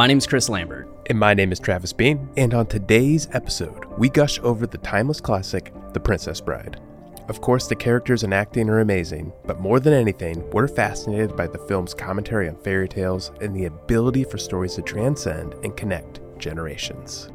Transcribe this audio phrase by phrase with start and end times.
[0.00, 0.88] My name's Chris Lambert.
[1.10, 2.26] And my name is Travis Bean.
[2.38, 6.80] And on today's episode, we gush over the timeless classic, The Princess Bride.
[7.28, 11.48] Of course, the characters and acting are amazing, but more than anything, we're fascinated by
[11.48, 16.20] the film's commentary on fairy tales and the ability for stories to transcend and connect
[16.38, 17.28] generations.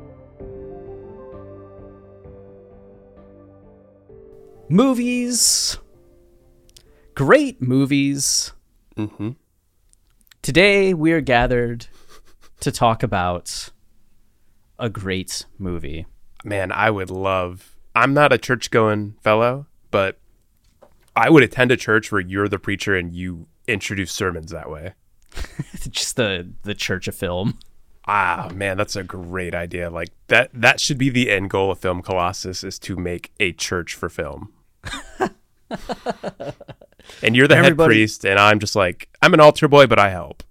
[4.69, 5.77] Movies.
[7.13, 8.53] Great movies.
[8.97, 9.33] Mm-hmm.
[10.41, 11.85] Today we are gathered
[12.61, 13.69] to talk about
[14.79, 16.05] a great movie.
[16.43, 17.75] Man, I would love.
[17.95, 20.19] I'm not a church going fellow, but
[21.15, 24.93] I would attend a church where you're the preacher and you introduce sermons that way.
[25.89, 27.57] Just the the church of film.
[28.07, 29.89] Ah, man, that's a great idea.
[29.89, 33.51] Like that that should be the end goal of Film Colossus is to make a
[33.53, 34.53] church for film.
[37.21, 39.99] and you're the Everybody- head priest and I'm just like I'm an altar boy, but
[39.99, 40.43] I help.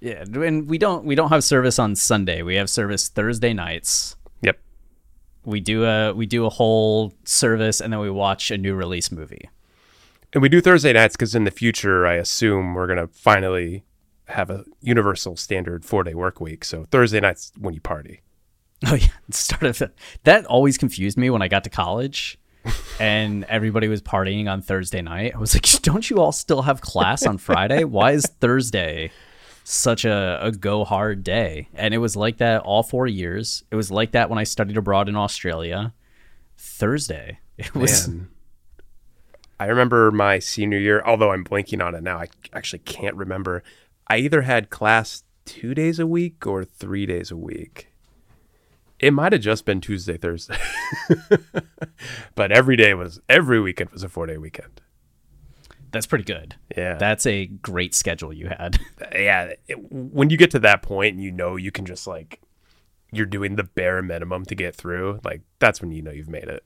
[0.00, 2.42] Yeah, and we don't we don't have service on Sunday.
[2.42, 4.16] We have service Thursday nights.
[4.42, 4.58] Yep.
[5.44, 9.10] We do a we do a whole service and then we watch a new release
[9.10, 9.50] movie.
[10.32, 13.84] And we do Thursday nights because in the future, I assume we're gonna finally
[14.26, 16.64] have a universal standard four day work week.
[16.64, 18.20] So Thursday nights when you party.
[18.86, 19.90] Oh yeah, it started
[20.22, 22.38] that always confused me when I got to college
[23.00, 25.32] and everybody was partying on Thursday night.
[25.34, 27.82] I was like, don't you all still have class on Friday?
[27.82, 29.10] Why is Thursday
[29.68, 31.68] such a, a go hard day?
[31.74, 33.64] And it was like that all four years.
[33.70, 35.94] It was like that when I studied abroad in Australia.
[36.56, 37.38] Thursday.
[37.58, 38.28] It was Man.
[39.58, 42.18] I remember my senior year, although I'm blanking on it now.
[42.18, 43.64] I actually can't remember.
[44.06, 47.88] I either had class two days a week or three days a week.
[49.00, 50.56] It might have just been Tuesday, Thursday.
[52.36, 54.80] but every day was, every weekend was a four day weekend.
[55.90, 56.56] That's pretty good.
[56.76, 56.94] Yeah.
[56.94, 58.78] That's a great schedule you had.
[59.12, 59.52] yeah.
[59.66, 62.40] It, when you get to that point and you know you can just like,
[63.12, 66.44] you're doing the bare minimum to get through, like, that's when you know you've made
[66.44, 66.64] it.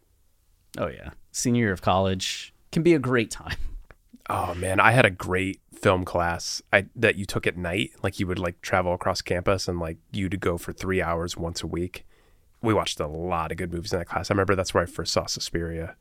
[0.79, 1.11] Oh yeah.
[1.31, 3.57] Senior year of college can be a great time.
[4.31, 7.91] Oh man, I had a great film class I, that you took at night.
[8.05, 11.37] Like you would like travel across campus and like you to go for three hours
[11.37, 12.07] once a week.
[12.63, 14.31] We watched a lot of good movies in that class.
[14.31, 15.97] I remember that's where I first saw Suspiria.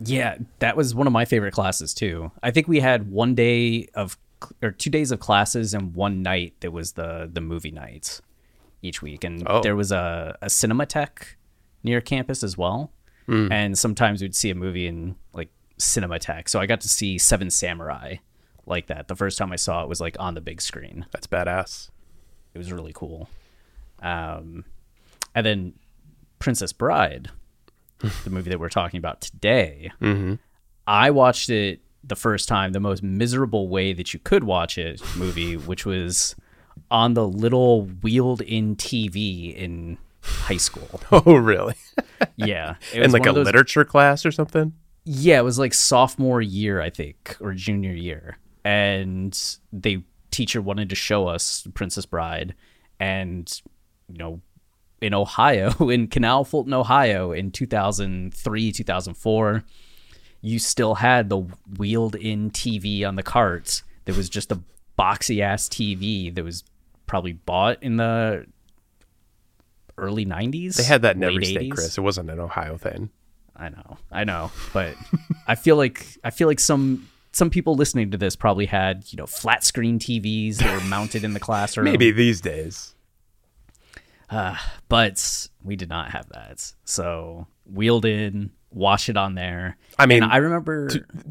[0.00, 2.32] Yeah, that was one of my favorite classes too.
[2.42, 4.16] I think we had one day of
[4.62, 8.20] or two days of classes and one night that was the the movie nights
[8.82, 9.62] each week, and Oh.
[9.62, 11.36] there was a a Cinematech
[11.82, 12.90] near campus as well.
[13.26, 16.46] And sometimes we'd see a movie in like Cinematech.
[16.48, 18.16] So I got to see Seven Samurai
[18.66, 19.08] like that.
[19.08, 21.06] The first time I saw it was like on the big screen.
[21.10, 21.88] That's badass.
[22.52, 23.30] It was really cool.
[24.02, 24.66] Um,
[25.34, 25.72] and then
[26.38, 27.30] Princess Bride,
[28.24, 30.34] the movie that we're talking about today, mm-hmm.
[30.86, 35.00] I watched it the first time the most miserable way that you could watch it
[35.16, 36.36] movie, which was
[36.90, 41.00] on the little wheeled in TV in high school.
[41.12, 41.74] Oh, really?
[42.36, 44.72] Yeah, it In like a those- literature class or something?
[45.06, 48.38] yeah, it was like sophomore year, I think, or junior year.
[48.64, 49.38] And
[49.72, 52.54] the teacher wanted to show us Princess Bride.
[52.98, 53.60] And,
[54.08, 54.40] you know,
[55.04, 59.64] in Ohio, in Canal Fulton, Ohio, in 2003, 2004,
[60.40, 61.38] you still had the
[61.78, 63.82] wheeled in TV on the cart.
[64.06, 64.60] There was just a
[64.98, 66.64] boxy ass TV that was
[67.06, 68.46] probably bought in the
[69.98, 70.76] early 90s.
[70.76, 71.74] They had that in every state, 80s.
[71.74, 71.98] Chris.
[71.98, 73.10] It wasn't an Ohio thing.
[73.56, 74.94] I know, I know, but
[75.46, 79.16] I feel like I feel like some some people listening to this probably had you
[79.16, 81.84] know flat screen TVs that were mounted in the classroom.
[81.84, 82.93] Maybe these days.
[84.88, 86.72] But we did not have that.
[86.84, 89.76] So wheeled in, wash it on there.
[89.98, 90.90] I mean, And I remember.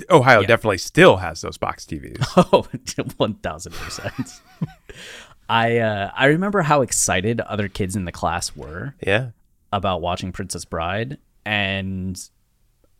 [0.10, 2.24] Ohio definitely still has those box TVs.
[2.38, 2.68] Oh,
[2.98, 4.42] Oh, one thousand percent.
[5.50, 9.31] I uh, I remember how excited other kids in the class were yeah.
[9.72, 12.18] about watching Princess Bride, and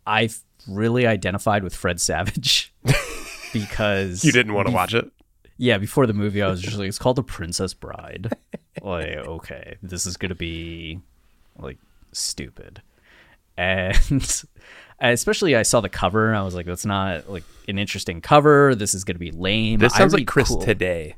[0.06, 0.30] I
[0.68, 2.74] really identified with Fred Savage
[3.54, 5.10] because You didn't want to watch it?
[5.64, 8.34] Yeah, before the movie, I was just like, it's called The Princess Bride.
[8.82, 11.00] like, okay, this is gonna be
[11.58, 11.78] like
[12.12, 12.82] stupid,
[13.56, 13.98] and
[15.00, 18.76] especially I saw the cover and I was like, that's not like an interesting cover.
[18.76, 19.80] This is gonna be lame.
[19.80, 21.16] This sounds like Chris cool- today.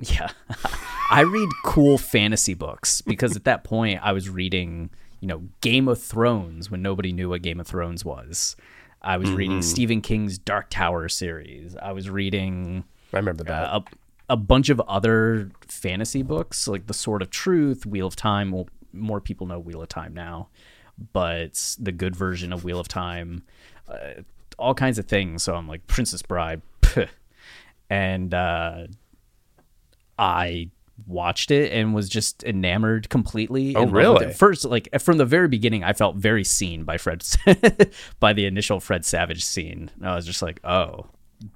[0.00, 0.30] Yeah.
[1.12, 4.90] I read cool fantasy books because at that point I was reading,
[5.20, 8.56] you know, Game of Thrones when nobody knew what Game of Thrones was.
[9.00, 9.70] I was reading mm-hmm.
[9.70, 11.76] Stephen King's Dark Tower series.
[11.76, 12.82] I was reading
[13.16, 13.64] I remember that.
[13.68, 13.80] uh,
[14.28, 18.52] a, a bunch of other fantasy books like The Sword of Truth, Wheel of Time.
[18.52, 20.48] Well, more people know Wheel of Time now,
[21.12, 23.42] but the good version of Wheel of Time,
[23.88, 24.22] uh,
[24.58, 25.42] all kinds of things.
[25.42, 26.62] So I'm like, Princess Bride.
[26.82, 27.08] pff.
[27.88, 28.86] And uh,
[30.18, 30.70] I
[31.06, 33.76] watched it and was just enamored completely.
[33.76, 34.34] Oh, in love with really?
[34.34, 37.24] First, like from the very beginning, I felt very seen by Fred,
[38.20, 39.90] by the initial Fred Savage scene.
[40.02, 41.06] I was just like, oh,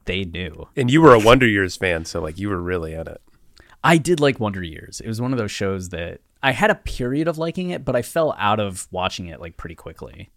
[0.04, 0.68] they knew.
[0.76, 3.20] and you were a Wonder Years fan, so like you were really in it.
[3.82, 5.00] I did like Wonder Years.
[5.00, 7.96] It was one of those shows that I had a period of liking it, but
[7.96, 10.30] I fell out of watching it like pretty quickly.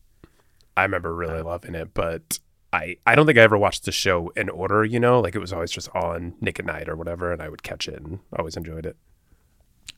[0.76, 2.40] I remember really loving it, but
[2.72, 4.84] I I don't think I ever watched the show in order.
[4.84, 7.50] You know, like it was always just on Nick at Nite or whatever, and I
[7.50, 8.98] would catch it and always enjoyed it.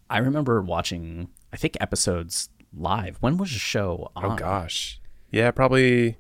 [0.10, 3.18] I remember watching, I think episodes live.
[3.22, 4.32] When was the show oh, on?
[4.34, 5.00] Oh gosh,
[5.32, 6.18] yeah, probably.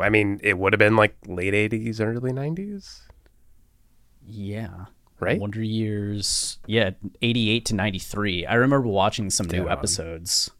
[0.00, 3.02] I mean, it would have been like late '80s, early '90s,
[4.26, 4.86] Yeah.
[5.20, 5.40] right?
[5.40, 6.58] Wonder Years.
[6.66, 6.90] Yeah,
[7.22, 8.46] 88 to 93.
[8.46, 10.50] I remember watching some new episodes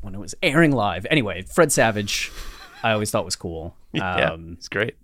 [0.00, 1.06] when it was airing live.
[1.10, 2.30] Anyway, Fred Savage,
[2.82, 3.76] I always thought was cool.
[3.92, 4.96] yeah, Um, it's great.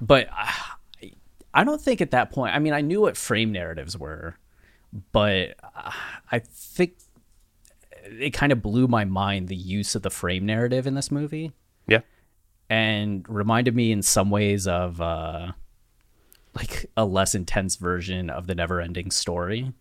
[0.00, 1.12] but I,
[1.54, 2.54] I don't think at that point.
[2.54, 4.36] I mean, I knew what frame narratives were,
[5.12, 5.90] but uh,
[6.30, 6.94] I think
[8.04, 11.52] it kind of blew my mind the use of the frame narrative in this movie,
[11.86, 12.00] Yeah,
[12.68, 15.52] and reminded me in some ways of uh,
[16.54, 19.72] like a less intense version of the Never-Ending Story.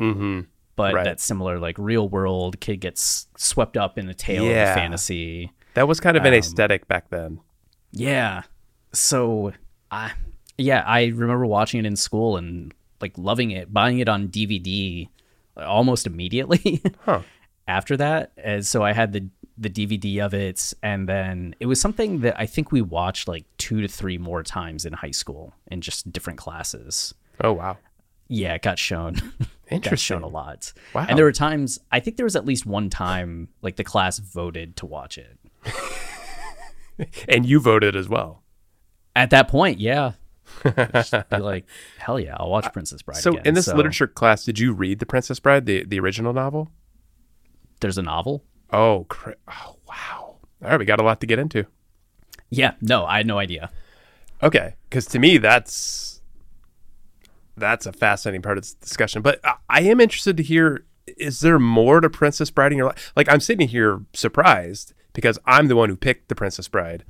[0.00, 0.40] mm-hmm.
[0.76, 1.04] But Right.
[1.04, 4.70] that similar, like real world kid gets swept up in a tale Yeah.
[4.70, 5.52] of fantasy.
[5.74, 7.40] that was kind of an Um, aesthetic back then.
[7.92, 8.42] Yeah.
[8.92, 9.52] So
[9.90, 10.12] I
[10.56, 15.08] yeah, I remember watching it in school and like loving it, buying it on DVD
[15.56, 17.20] almost immediately Huh.
[17.70, 18.32] After that.
[18.36, 22.34] And so I had the the DVD of it and then it was something that
[22.40, 26.10] I think we watched like 2 to 3 more times in high school in just
[26.10, 27.12] different classes.
[27.44, 27.76] Oh wow,
[28.28, 29.16] Yeah, it got shown.
[29.82, 30.72] got shown a lot.
[30.94, 31.04] Wow.
[31.06, 34.18] And there were times I think there was at least one time like the class
[34.18, 35.36] voted to watch it.
[37.28, 38.42] and you voted as well.
[39.14, 40.12] At that point, yeah.
[40.94, 41.66] Just be like,
[41.98, 43.18] hell yeah, I'll watch Princess Bride.
[43.18, 43.42] So again.
[43.46, 46.70] in this So, literature class, did you read The Princess Bride, the the original novel?
[47.80, 48.44] There's a novel.
[48.72, 50.36] Oh, cra- oh wow!
[50.62, 51.66] All right, we got a lot to get into.
[52.50, 53.70] Yeah, no, I had no idea.
[54.42, 56.20] Okay, because to me that's
[57.56, 59.22] that's a fascinating part of this discussion.
[59.22, 62.88] But I, I am interested to hear: is there more to Princess Bride in your
[62.88, 63.12] life?
[63.16, 67.04] Like, I'm sitting here surprised because I'm the one who picked the Princess Bride,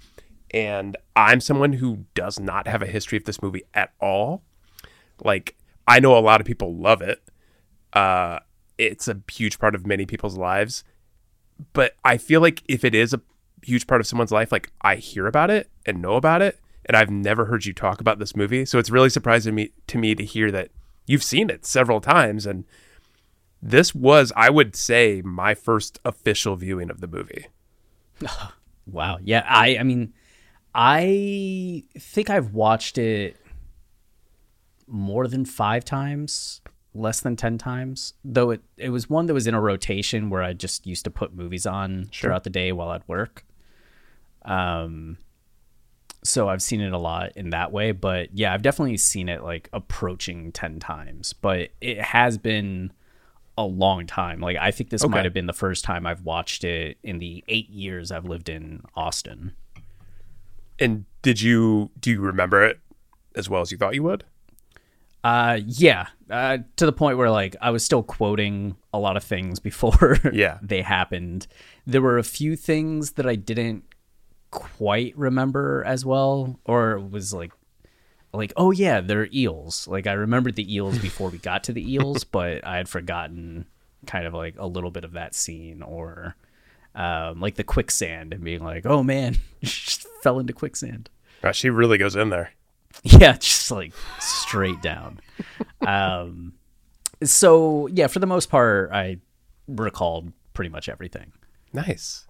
[0.52, 4.42] and I'm someone who does not have a history of this movie at all.
[5.22, 5.56] Like,
[5.86, 7.22] I know a lot of people love it.
[7.92, 8.40] Uh,
[8.80, 10.84] it's a huge part of many people's lives,
[11.72, 13.20] but I feel like if it is a
[13.62, 16.96] huge part of someone's life, like I hear about it and know about it, and
[16.96, 18.64] I've never heard you talk about this movie.
[18.64, 20.70] So it's really surprising me to me to hear that
[21.06, 22.64] you've seen it several times, and
[23.62, 27.46] this was, I would say, my first official viewing of the movie.
[28.86, 29.18] Wow.
[29.22, 30.14] Yeah, I I mean,
[30.74, 33.36] I think I've watched it
[34.88, 36.60] more than 5 times,
[36.94, 38.14] less than 10 times.
[38.24, 41.10] Though it it was one that was in a rotation where I just used to
[41.10, 43.44] put movies on throughout the day while at work.
[44.44, 45.18] Um
[46.22, 49.42] so I've seen it a lot in that way, but yeah, I've definitely seen it
[49.42, 52.92] like approaching 10 times, but it has been
[53.56, 54.40] a long time.
[54.40, 55.10] Like I think this Okay.
[55.10, 58.48] might have been the first time I've watched it in the 8 years I've lived
[58.48, 59.52] in Austin.
[60.78, 62.80] And did you do you remember it
[63.34, 64.24] as well as you thought you would?
[65.22, 69.24] Uh yeah, uh to the point where like I was still quoting a lot of
[69.24, 70.58] things before Yeah.
[70.62, 71.46] they happened.
[71.86, 73.84] There were a few things that I didn't
[74.50, 77.52] quite remember as well or was like
[78.32, 79.86] like oh yeah, they're eels.
[79.88, 83.66] Like I remembered the eels before we got to the eels, but I had forgotten
[84.06, 86.34] kind of like a little bit of that scene or
[86.94, 91.10] um like the quicksand and being like, "Oh man, just fell into quicksand."
[91.44, 92.52] Uh, she really goes in there.
[93.04, 95.20] Yeah, just like straight down.
[95.86, 96.52] um,
[97.22, 99.18] so yeah, for the most part, I
[99.66, 101.32] recalled pretty much everything.
[101.72, 102.26] Nice.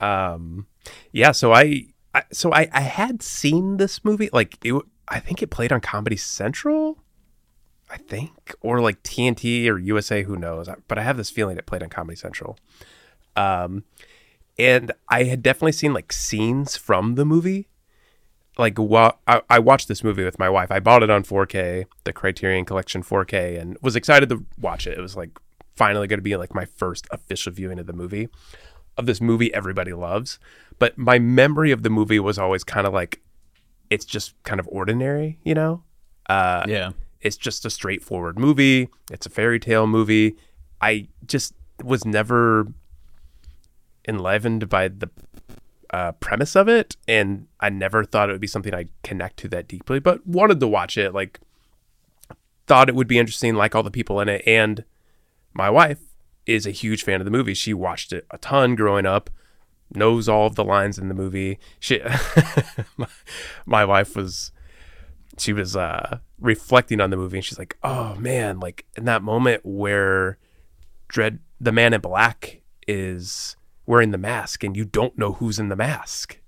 [0.00, 0.66] Um,
[1.12, 1.32] yeah.
[1.32, 4.28] So I, I so I, I had seen this movie.
[4.32, 4.74] Like it,
[5.08, 6.98] I think it played on Comedy Central.
[7.92, 10.22] I think, or like TNT or USA.
[10.22, 10.68] Who knows?
[10.86, 12.58] But I have this feeling it played on Comedy Central.
[13.36, 13.84] Um,
[14.58, 17.69] and I had definitely seen like scenes from the movie.
[18.58, 21.86] Like while I, I watched this movie with my wife, I bought it on 4K,
[22.04, 24.98] the Criterion Collection 4K, and was excited to watch it.
[24.98, 25.30] It was like
[25.74, 28.28] finally going to be like my first official viewing of the movie,
[28.98, 30.38] of this movie everybody loves.
[30.78, 33.20] But my memory of the movie was always kind of like,
[33.88, 35.82] it's just kind of ordinary, you know.
[36.28, 36.90] Uh, Yeah.
[37.20, 38.88] it's just a straightforward movie.
[39.10, 40.36] It's a fairy tale movie.
[40.80, 42.66] I just was never
[44.08, 45.08] enlivened by the
[45.92, 49.48] uh, premise of it, and I never thought it would be something I'd connect to
[49.48, 49.98] that deeply.
[49.98, 51.12] But wanted to watch it.
[51.12, 51.40] Like,
[52.66, 54.42] thought it would be interesting, like all the people in it.
[54.46, 54.84] And
[55.52, 56.00] my wife
[56.46, 57.54] is a huge fan of the movie.
[57.54, 59.30] She watched it a ton growing up.
[59.92, 61.58] Knows all of the lines in the movie.
[61.80, 62.00] She,
[62.96, 63.08] my,
[63.66, 64.52] my wife was
[65.38, 69.22] she was uh reflecting on the movie and she's like oh man like in that
[69.22, 70.38] moment where
[71.08, 73.56] dread the man in black is
[73.90, 76.38] wearing the mask and you don't know who's in the mask.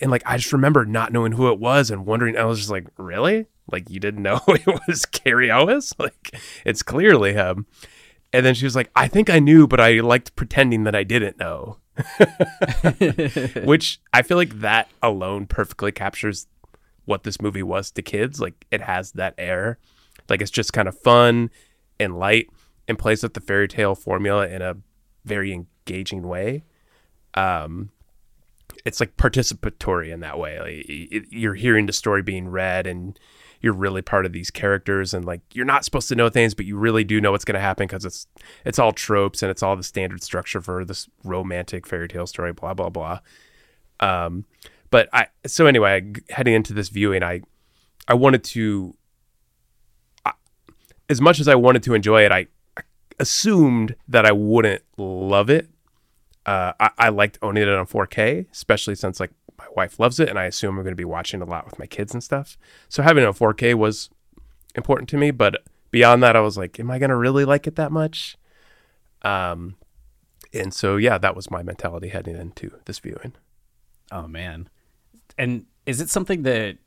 [0.00, 2.70] And like i just remember not knowing who it was and wondering i was just
[2.70, 3.46] like really?
[3.70, 7.66] Like you didn't know it was Cary Elwes like it's clearly him.
[8.32, 11.04] And then she was like i think i knew but i liked pretending that i
[11.04, 11.78] didn't know.
[13.64, 16.46] Which i feel like that alone perfectly captures
[17.04, 18.40] what this movie was to kids.
[18.40, 19.78] Like it has that air.
[20.28, 21.50] Like it's just kind of fun
[22.00, 22.48] and light
[22.88, 24.76] and plays with the fairy tale formula in a
[25.24, 25.52] very
[25.86, 26.64] engaging way.
[27.34, 27.90] Um,
[28.84, 30.58] it's like participatory in that way.
[30.60, 33.18] Like, you're hearing the story being read and
[33.60, 36.66] you're really part of these characters and like you're not supposed to know things but
[36.66, 38.26] you really do know what's going to happen because it's
[38.66, 42.52] it's all tropes and it's all the standard structure for this romantic fairy tale story
[42.52, 43.18] blah blah blah
[43.98, 44.44] um
[44.90, 47.42] but I so anyway, heading into this viewing, I
[48.08, 48.94] I wanted to
[50.24, 50.32] I,
[51.08, 52.82] as much as I wanted to enjoy it, I, I
[53.18, 55.68] assumed that I wouldn't love it.
[56.46, 60.28] Uh, I, I liked owning it on 4K, especially since like my wife loves it,
[60.28, 62.56] and I assume I'm going to be watching a lot with my kids and stuff.
[62.88, 64.10] So having it on 4K was
[64.76, 65.32] important to me.
[65.32, 68.38] But beyond that, I was like, am I going to really like it that much?
[69.22, 69.76] Um,
[70.52, 73.32] and so yeah, that was my mentality heading into this viewing.
[74.12, 74.68] Oh man.
[75.36, 76.78] And is it something that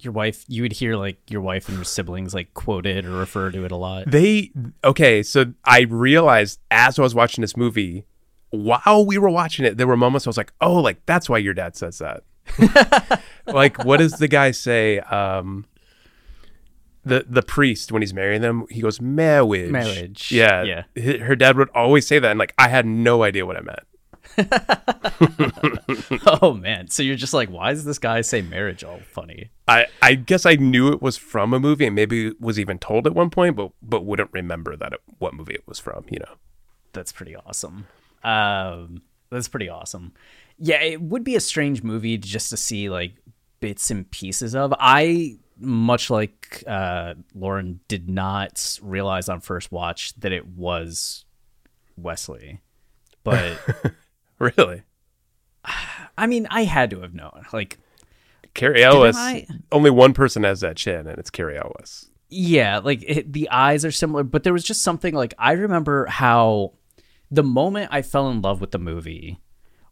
[0.00, 3.50] your wife you would hear like your wife and your siblings like quoted or refer
[3.50, 4.10] to it a lot?
[4.10, 4.52] They
[4.84, 8.04] okay, so I realized as I was watching this movie,
[8.50, 11.38] while we were watching it, there were moments I was like, "Oh, like that's why
[11.38, 12.22] your dad says that."
[13.46, 15.00] like, what does the guy say?
[15.00, 15.66] Um,
[17.04, 19.70] the the priest when he's marrying them, he goes marriage.
[19.70, 20.82] Marriage, Yeah, yeah.
[20.96, 23.64] H- Her dad would always say that, and like I had no idea what it
[23.64, 23.80] meant.
[26.42, 26.88] oh man.
[26.88, 29.50] So you're just like, why does this guy say marriage all funny?
[29.66, 33.06] I, I guess I knew it was from a movie and maybe was even told
[33.06, 36.04] at one point, but but wouldn't remember that it, what movie it was from.
[36.10, 36.34] You know.
[36.92, 37.86] That's pretty awesome.
[38.28, 40.12] Um that's pretty awesome.
[40.58, 43.12] Yeah, it would be a strange movie just to see like
[43.60, 44.72] bits and pieces of.
[44.78, 51.24] I much like uh Lauren did not realize on first watch that it was
[51.96, 52.60] Westley.
[53.24, 53.58] But
[54.38, 54.82] Really.
[56.16, 57.44] I mean, I had to have known.
[57.52, 57.78] Like,
[58.54, 59.16] Cary Elwes.
[59.16, 62.08] I- Only one person has that chin, and it's Cary Elwes.
[62.30, 66.06] yeah, like it, the eyes are similar, but there was just something like I remember
[66.06, 66.72] how
[67.30, 69.40] the moment I fell in love with the movie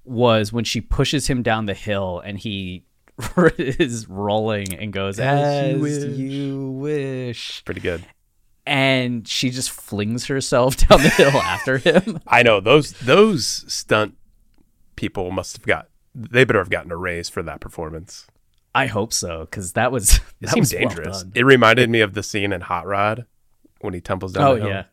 [0.05, 2.85] was when she pushes him down the hill and he
[3.59, 8.05] is rolling and goes as, As you wish." you wish, Pretty good.
[8.67, 12.21] and she just flings herself down the hill after him.
[12.27, 14.15] I know those those stunt
[14.97, 15.89] people must have got.
[16.15, 18.27] They better have gotten a raise for that performance.
[18.75, 21.23] I hope so because that was It that seemed was well dangerous.
[21.23, 21.33] done.
[21.35, 23.27] it reminded me of the scene in Hot Rod
[23.81, 24.45] when he tumbles down.
[24.47, 24.69] Oh the hill.
[24.71, 24.85] yeah.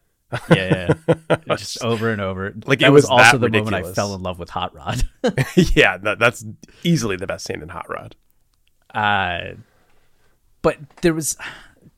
[0.49, 0.93] Yeah,
[1.29, 2.53] yeah, just over and over.
[2.65, 5.03] Like, that it was, was also the moment I fell in love with Hot Rod.
[5.55, 5.97] yeah.
[5.97, 6.45] That, that's
[6.83, 8.15] easily the best scene in Hot Rod.
[8.93, 9.55] uh,
[10.61, 11.35] but there was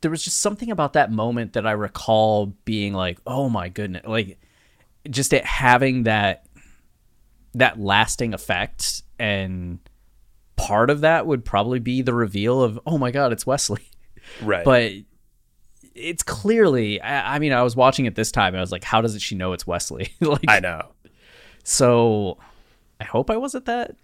[0.00, 4.04] there was just something about that moment that I recall being like, oh my goodness,
[4.06, 4.38] like
[5.08, 6.46] just it having that
[7.54, 9.78] that lasting effect, and
[10.56, 13.82] part of that would probably be the reveal of, oh my god, it's Westley,
[14.42, 14.64] Right.
[14.64, 14.92] but.
[15.96, 17.00] It's clearly.
[17.00, 18.54] I, I mean, I was watching it this time.
[18.54, 20.92] And I was like, "How does it she know it's Westley?" like, I know.
[21.64, 22.38] So
[23.00, 23.96] I hope I wasn't that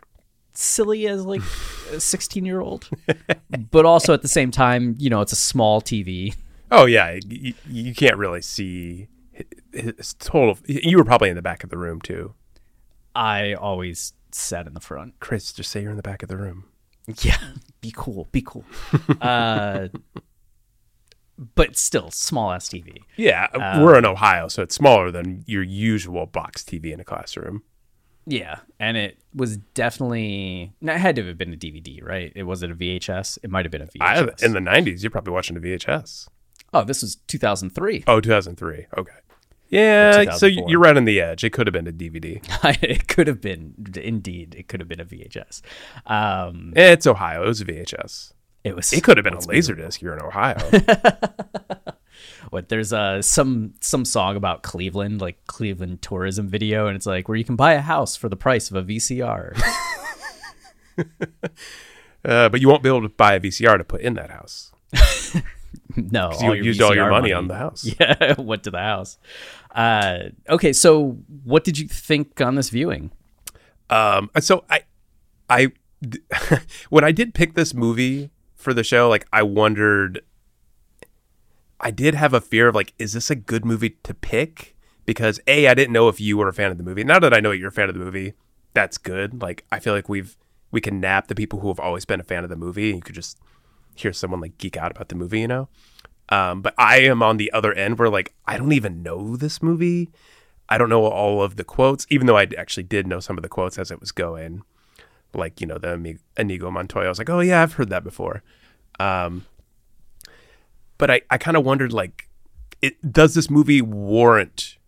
[0.53, 1.43] silly as like
[1.93, 2.89] a 16 year old.
[3.71, 6.35] but also at the same time, you know, it's a small TV.
[6.71, 7.19] Oh yeah.
[7.27, 10.59] You, you can't really see his, his total.
[10.67, 12.35] You were probably in the back of the room too.
[13.15, 15.15] I always sat in the front.
[15.21, 16.65] Chris, just say you're in the back of the room.
[17.21, 17.37] Yeah,
[17.81, 18.65] be cool, be cool.
[19.21, 19.89] uh,
[21.55, 22.99] but still, small ass TV.
[23.17, 27.05] Yeah, Uh, we're in Ohio, so it's smaller than your usual box TV in a
[27.05, 27.63] classroom.
[28.27, 30.73] Yeah, and it was definitely.
[30.81, 32.33] It had to have been a DVD, right?
[32.37, 33.39] It wasn't a VHS.
[33.43, 34.43] It might have been a VHS.
[34.43, 36.29] in the 90s, you're probably watching a VHS.
[36.73, 38.05] oh, this was 2003.
[38.07, 38.87] Oh, 2003.
[38.97, 39.13] Okay.
[39.69, 41.45] Yeah, so you're right on the edge.
[41.45, 42.43] It could have been a DVD.
[42.83, 45.63] it could have been, indeed, it could have been a VHS.
[46.07, 47.43] Um, It's Ohio.
[47.45, 48.33] It was a VHS.
[48.65, 48.93] It was.
[48.93, 50.01] It could have been a Laserdisc.
[50.01, 50.59] You're in Ohio.
[52.51, 57.27] What there's uh, some some song about Cleveland, like Cleveland tourism video, and it's like
[57.27, 59.59] where you can buy a house for the price of a VCR.
[62.27, 64.71] uh, but you won't be able to buy a VCR to put in that house.
[65.97, 67.91] no, You used all your VCR money, on the house.
[67.99, 69.17] Yeah, went to the house.
[69.75, 70.19] Uh,
[70.51, 73.13] okay, so what did you think on this viewing?
[73.89, 74.83] Um, so I,
[75.49, 75.73] I,
[76.91, 78.31] when I did pick this movie
[78.63, 80.23] for the show, like I wondered,
[81.81, 84.77] I did have a fear of like, is this a good movie to pick?
[85.05, 87.05] Because a, I didn't know if you were a fan of the movie.
[87.05, 88.35] Now that I know you're a fan of the movie,
[88.73, 89.43] that's good.
[89.43, 90.37] Like I feel like we've
[90.71, 92.97] we can nap the people who have always been a fan of the movie, and
[92.97, 93.39] you could just
[93.95, 95.69] hear someone like geek out about the movie, you know.
[96.29, 99.63] Um, but I am on the other end where like I don't even know this
[99.63, 100.09] movie.
[100.69, 103.43] I don't know all of the quotes, even though I actually did know some of
[103.43, 104.63] the quotes as it was going.
[105.35, 107.07] Like, you know, the Inigo Montoya.
[107.07, 108.43] I was like, oh, yeah, I've heard that before.
[109.01, 109.47] Um,
[110.99, 112.29] but I, I kind of wondered, like,
[112.81, 114.79] it, does this movie warrant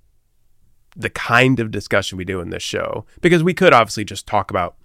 [0.96, 3.04] the kind of discussion we do in this show?
[3.20, 4.76] Because we could obviously just talk about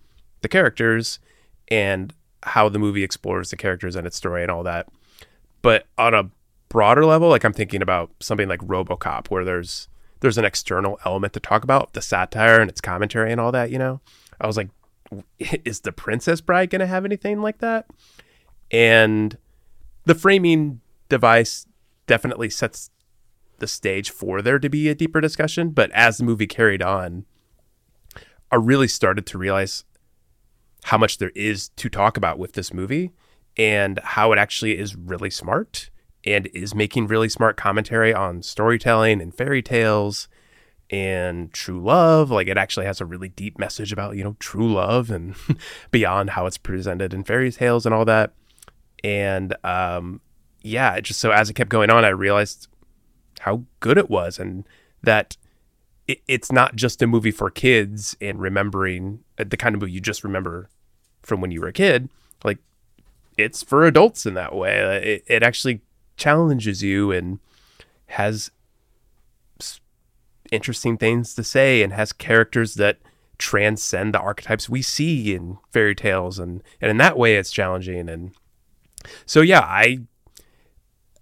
[0.41, 1.19] the characters
[1.67, 2.13] and
[2.43, 4.87] how the movie explores the characters and its story and all that.
[5.61, 6.29] But on a
[6.69, 9.87] broader level, like I'm thinking about something like RoboCop, where there's
[10.21, 13.71] there's an external element to talk about, the satire and its commentary and all that.
[13.71, 14.01] You know,
[14.39, 14.69] I was like,
[15.39, 17.87] is the Princess Bride going to have anything like that?
[18.71, 19.37] And
[20.05, 21.65] the framing device
[22.07, 22.89] definitely sets
[23.57, 25.71] the stage for there to be a deeper discussion.
[25.71, 27.25] But as the movie carried on,
[28.51, 29.83] I really started to realize
[30.85, 33.11] how much there is to talk about with this movie
[33.57, 35.89] and how it actually is really smart
[36.25, 40.28] and is making really smart commentary on storytelling and fairy tales
[40.89, 42.31] and true love.
[42.31, 45.35] Like it actually has a really deep message about, you know, true love and
[45.91, 48.33] beyond how it's presented in fairy tales and all that.
[49.03, 50.21] And um
[50.61, 52.67] yeah, just so as it kept going on, I realized
[53.41, 54.65] how good it was and
[55.03, 55.37] that
[56.07, 59.93] it, it's not just a movie for kids and remembering uh, the kind of movie
[59.93, 60.69] you just remember
[61.21, 62.09] from when you were a kid.
[62.43, 62.57] Like
[63.37, 64.81] it's for adults in that way.
[64.81, 65.81] Uh, It, it actually
[66.17, 67.39] challenges you and
[68.07, 68.51] has
[70.51, 72.97] interesting things to say and has characters that
[73.37, 78.09] transcend the archetypes we see in fairy tales and and in that way it's challenging
[78.09, 78.31] and
[79.25, 79.99] so yeah I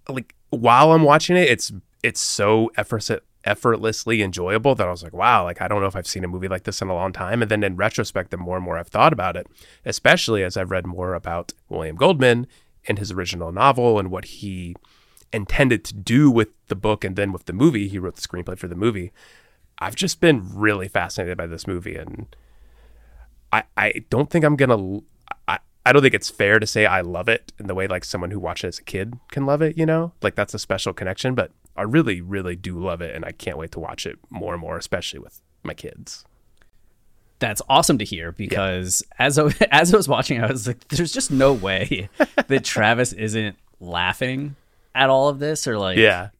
[0.08, 5.12] like while I'm watching it it's it's so effortless effortlessly enjoyable that I was like
[5.12, 7.12] wow like I don't know if I've seen a movie like this in a long
[7.12, 7.40] time.
[7.40, 9.46] And then in retrospect the more and more I've thought about it
[9.84, 12.48] especially as I've read more about William Goldman
[12.88, 14.74] and his original novel and what he
[15.32, 18.58] intended to do with the book and then with the movie he wrote the screenplay
[18.58, 19.12] for the movie
[19.78, 22.34] I've just been really fascinated by this movie and
[23.52, 25.00] I I don't think I'm gonna
[25.46, 28.04] I, I don't think it's fair to say I love it in the way like
[28.04, 30.12] someone who watched it as a kid can love it, you know?
[30.22, 33.56] Like that's a special connection, but I really, really do love it and I can't
[33.56, 36.24] wait to watch it more and more, especially with my kids.
[37.38, 41.12] That's awesome to hear because as I, as I was watching, I was like, "There's
[41.12, 42.08] just no way
[42.48, 44.56] that Travis isn't laughing
[44.94, 46.30] at all of this or like Yeah.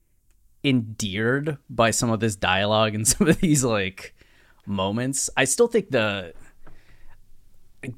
[0.64, 4.14] endeared by some of this dialogue and some of these like
[4.66, 5.30] moments.
[5.36, 6.34] I still think the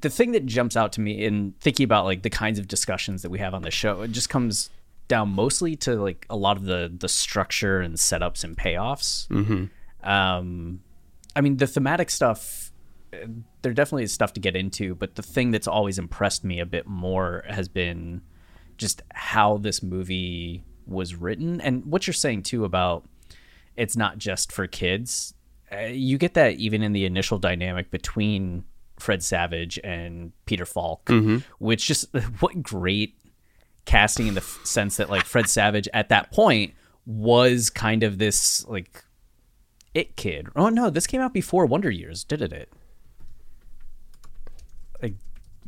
[0.01, 3.23] the thing that jumps out to me in thinking about like the kinds of discussions
[3.23, 4.69] that we have on the show, it just comes
[5.07, 9.27] down mostly to like a lot of the the structure and setups and payoffs.
[9.29, 10.09] Mm-hmm.
[10.09, 10.81] Um,
[11.35, 12.71] I mean, the thematic stuff,
[13.13, 13.25] uh,
[13.61, 16.65] there definitely is stuff to get into, but the thing that's always impressed me a
[16.65, 18.21] bit more has been
[18.81, 23.05] just how this movie was written and what you're saying too about
[23.77, 25.33] it's not just for kids.
[25.71, 28.63] Uh, you get that even in the initial dynamic between
[28.99, 31.07] Fred Savage and Peter Falk,
[31.59, 33.15] which just what great
[33.85, 36.73] casting in the f- sense that like Fred Savage at that point
[37.05, 39.03] was kind of this like
[39.93, 40.47] it kid.
[40.55, 42.73] Oh no, this came out before Wonder Years, didn't it?
[45.01, 45.15] Like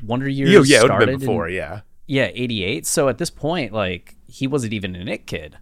[0.04, 1.82] Wonder Years Yeah, yeah, it would have started been in- before, yeah.
[2.08, 2.86] Yeah, 88.
[2.86, 5.58] So at this point, like, he wasn't even an it kid.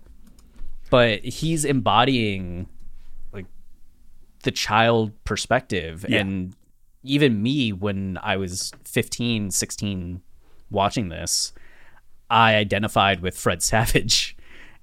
[0.90, 2.68] But he's embodying,
[3.32, 3.46] like,
[4.44, 6.06] the child perspective.
[6.08, 6.20] Yeah.
[6.20, 6.56] And
[7.04, 10.22] even me, when I was 15, 16,
[10.70, 11.54] watching this,
[12.30, 14.36] I identified with Fred Savage.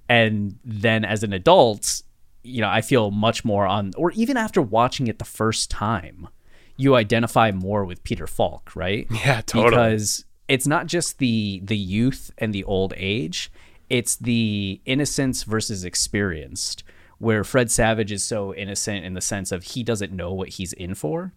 [0.08, 2.02] And then as an adult,
[2.42, 6.28] you know, I feel much more on, or even after watching it the first time,
[6.76, 9.06] you identify more with Peter Falk, right?
[9.10, 9.70] Yeah, totally.
[9.70, 13.52] Because it's not just the the youth and the old age,
[13.88, 16.82] it's the innocence versus experienced.
[17.18, 20.72] Where Fred Savage is so innocent in the sense of he doesn't know what he's
[20.72, 21.32] in for,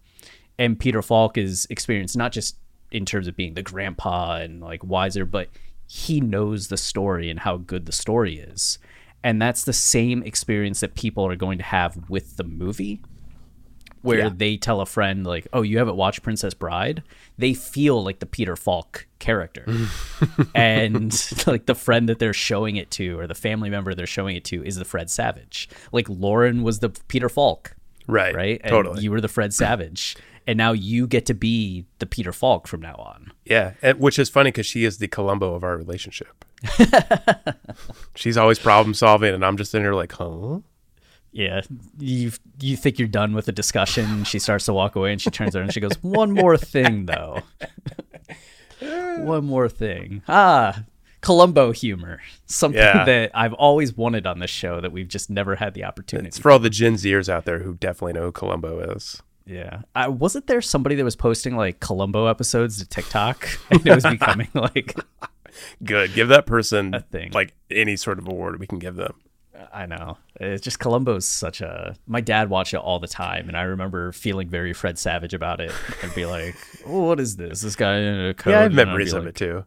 [0.58, 2.56] and Peter Falk is experienced not just
[2.92, 5.48] in terms of being the grandpa and like wiser, but
[5.86, 8.78] he knows the story and how good the story is.
[9.24, 13.02] And that's the same experience that people are going to have with the movie
[14.02, 14.30] where Yeah.
[14.34, 17.02] they tell a friend like, "Oh, you haven't watched Princess Bride?"
[17.38, 19.64] They feel like the Peter Falk character,
[20.54, 21.12] and
[21.46, 24.44] like the friend that they're showing it to or the family member they're showing it
[24.46, 25.68] to is the Fred Savage.
[25.92, 27.74] Like Lauren was the Peter Falk,
[28.06, 28.34] Right.
[28.34, 28.60] right?
[28.62, 29.02] And Totally.
[29.02, 32.80] you were the Fred Savage, and now you get to be the Peter Falk from
[32.82, 33.32] now on.
[33.44, 36.44] Yeah, and, which is funny because she is the Columbo of our relationship.
[38.14, 40.58] She's always problem solving, and I'm just in here like, huh?
[41.32, 41.62] Yeah,
[41.98, 44.24] you you think you're done with the discussion.
[44.24, 47.06] She starts to walk away, and she turns around and she goes, "One more thing,
[47.06, 47.40] though.
[49.18, 50.22] One more thing.
[50.28, 50.84] Ah,
[51.20, 53.04] Columbo humor, something Yeah.
[53.04, 56.38] that I've always wanted on this show that we've just never had the opportunity." It's
[56.38, 59.22] for all the Gen Zers out there who definitely know who Columbo is.
[59.46, 63.94] yeah, I, wasn't there somebody that was posting like Columbo episodes to TikTok, and it
[63.94, 64.94] was becoming like
[65.84, 66.14] Good.
[66.14, 67.30] Give that person a thing.
[67.32, 69.14] like any sort of award we can give them.
[69.72, 70.18] I know.
[70.36, 71.94] It's just Columbo's such a.
[72.06, 75.60] My dad watched it all the time, and I remember feeling very Fred Savage about
[75.60, 75.72] it,
[76.02, 76.54] and be like,
[76.86, 77.60] oh, "What is this?
[77.60, 79.36] This guy in a code?" Yeah, I have And I'd be memories of like, it
[79.36, 79.64] too.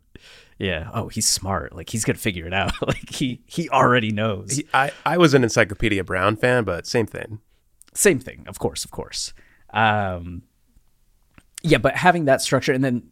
[0.58, 0.90] Yeah.
[0.94, 1.76] Oh, he's smart.
[1.76, 2.74] Like he's gonna figure it out.
[2.88, 4.58] like he he already knows.
[4.58, 7.40] He- I, I was an Encyclopedia Brown fan, but same thing.
[7.94, 9.34] Same thing, of course, of course.
[9.72, 10.44] Um,
[11.64, 13.10] yeah, but having that structure, and then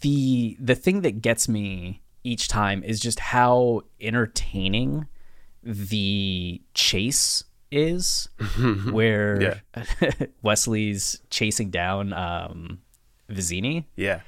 [0.00, 5.06] the the thing that gets me each time is just how entertaining
[5.64, 8.28] the chase is,
[8.90, 9.62] where
[10.42, 12.80] Westley's chasing down um,
[13.28, 13.86] Vizzini.
[13.96, 14.20] Yeah.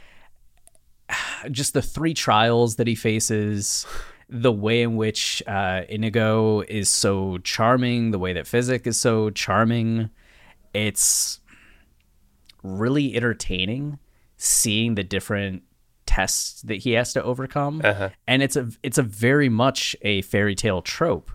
[1.50, 3.86] just the three trials that he faces,
[4.28, 9.30] the way in which uh, Inigo is so charming, the way that Fezzik is so
[9.30, 10.10] charming,
[10.74, 11.40] it's
[12.62, 13.98] really entertaining
[14.36, 15.62] seeing the different
[16.06, 17.82] tests that he has to overcome,
[18.26, 21.30] and it's a it's a very much a fairy tale trope,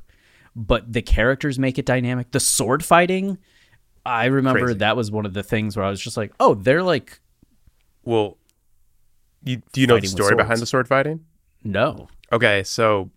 [0.55, 2.31] but the characters make it dynamic.
[2.31, 3.37] The sword fighting.
[4.05, 4.79] I remember Crazy.
[4.79, 7.19] that was one of the things where I was just like, "Oh, they're like
[8.03, 8.37] Well,
[9.43, 11.25] you, do you know the story behind the sword fighting?
[11.63, 13.11] no, Okay, so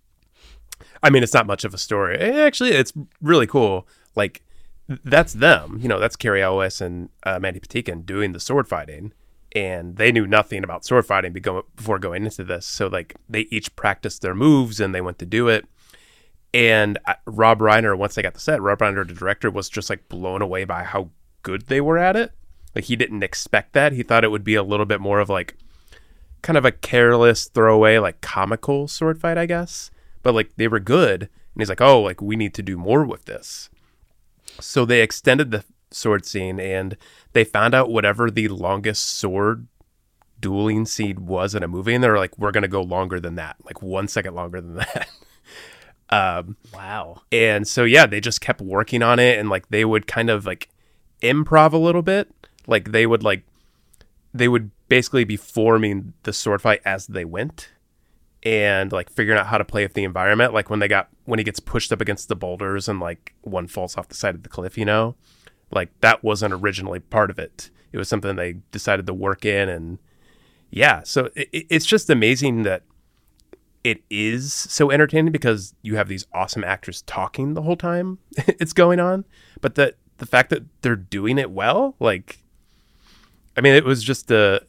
[1.02, 2.18] I mean, it's not much of a story.
[2.18, 3.86] Actually, it's really cool.
[4.16, 4.42] Like
[4.88, 5.78] that's them.
[5.80, 9.12] You know, that's Cary Elwes and uh, Mandy Patinkin doing the sword fighting,
[9.54, 12.66] and they knew nothing about sword fighting before going into this.
[12.66, 15.66] So like they each practiced their moves and they went to do it.
[16.52, 20.08] And Rob Reiner, once they got the set, Rob Reiner, the director, was just like
[20.08, 21.10] blown away by how
[21.42, 22.32] good they were at it.
[22.74, 23.92] Like he didn't expect that.
[23.92, 25.56] He thought it would be a little bit more of like
[26.42, 29.90] kind of a careless throwaway, like comical sword fight, I guess.
[30.22, 33.04] But like they were good, and he's like, "Oh, like we need to do more
[33.04, 33.68] with this."
[34.60, 36.96] So they extended the sword scene, and
[37.32, 39.66] they found out whatever the longest sword
[40.40, 43.56] dueling scene was in a movie, and they're like, "We're gonna go longer than that,
[43.64, 45.08] like one second longer than that."
[46.10, 50.06] um, wow, and so yeah, they just kept working on it and like they would
[50.06, 50.68] kind of like
[51.22, 52.30] improv a little bit.
[52.66, 53.44] Like they would like
[54.32, 57.70] they would basically be forming the sword fight as they went
[58.42, 60.52] and like figuring out how to play with the environment.
[60.52, 63.66] Like when they got when he gets pushed up against the boulders and like one
[63.66, 65.16] falls off the side of the cliff, you know?
[65.70, 67.70] Like that wasn't originally part of it.
[67.92, 69.98] It was something they decided to work in and
[70.70, 72.82] yeah, so it, it- it's just amazing that
[73.84, 78.72] it is so entertaining because you have these awesome actors talking the whole time it's
[78.72, 79.24] going on,
[79.60, 82.42] but the the fact that they're doing it well, like,
[83.56, 84.64] I mean, it was just a.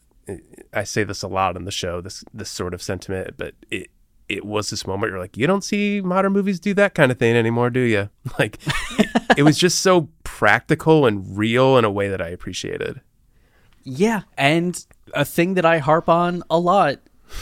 [0.73, 3.89] I say this a lot on the show, this this sort of sentiment, but it
[4.27, 7.19] it was this moment you're like, you don't see modern movies do that kind of
[7.19, 8.09] thing anymore, do you?
[8.39, 8.57] Like,
[9.37, 13.01] it, was just so practical and real in a way that I appreciated.
[13.83, 14.83] yeah, and
[15.13, 16.99] a thing that I harp on a lot: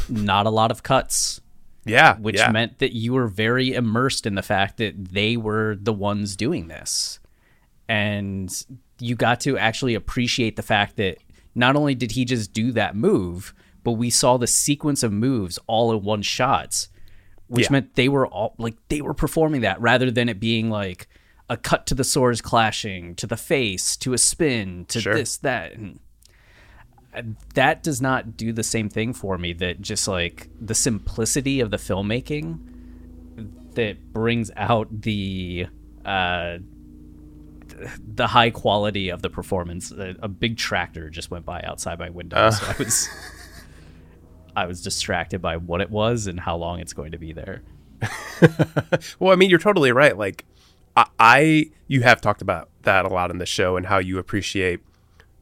[0.10, 1.40] not a lot of cuts,
[1.86, 2.52] Yeah, which yeah.
[2.52, 6.68] meant that you were very immersed in the fact that they were the ones doing
[6.68, 7.20] this,
[7.88, 8.52] and
[9.00, 11.18] you got to actually appreciate the fact that
[11.56, 15.60] not only did he just do that move, but we saw the sequence of moves
[15.68, 16.88] all in one shot,
[17.48, 17.72] which Yeah.
[17.74, 21.08] meant they were all like they were performing that rather than it being like
[21.50, 25.14] a cut to the swords clashing, to the face, to a spin, to Sure.
[25.14, 25.74] this, that.
[25.74, 26.00] And
[27.54, 31.70] that does not do the same thing for me that just like the simplicity of
[31.70, 32.58] the filmmaking
[33.76, 35.68] that brings out the
[36.06, 36.58] uh
[38.16, 39.92] the high quality of the performance.
[39.92, 43.10] A, a big tractor just went by outside my window, so I was
[44.56, 47.62] I was distracted by what it was and how long it's going to be there.
[49.20, 50.18] well, I mean, you're totally right.
[50.18, 50.46] Like,
[50.96, 54.18] I, I, you have talked about that a lot in the show and how you
[54.18, 54.82] appreciate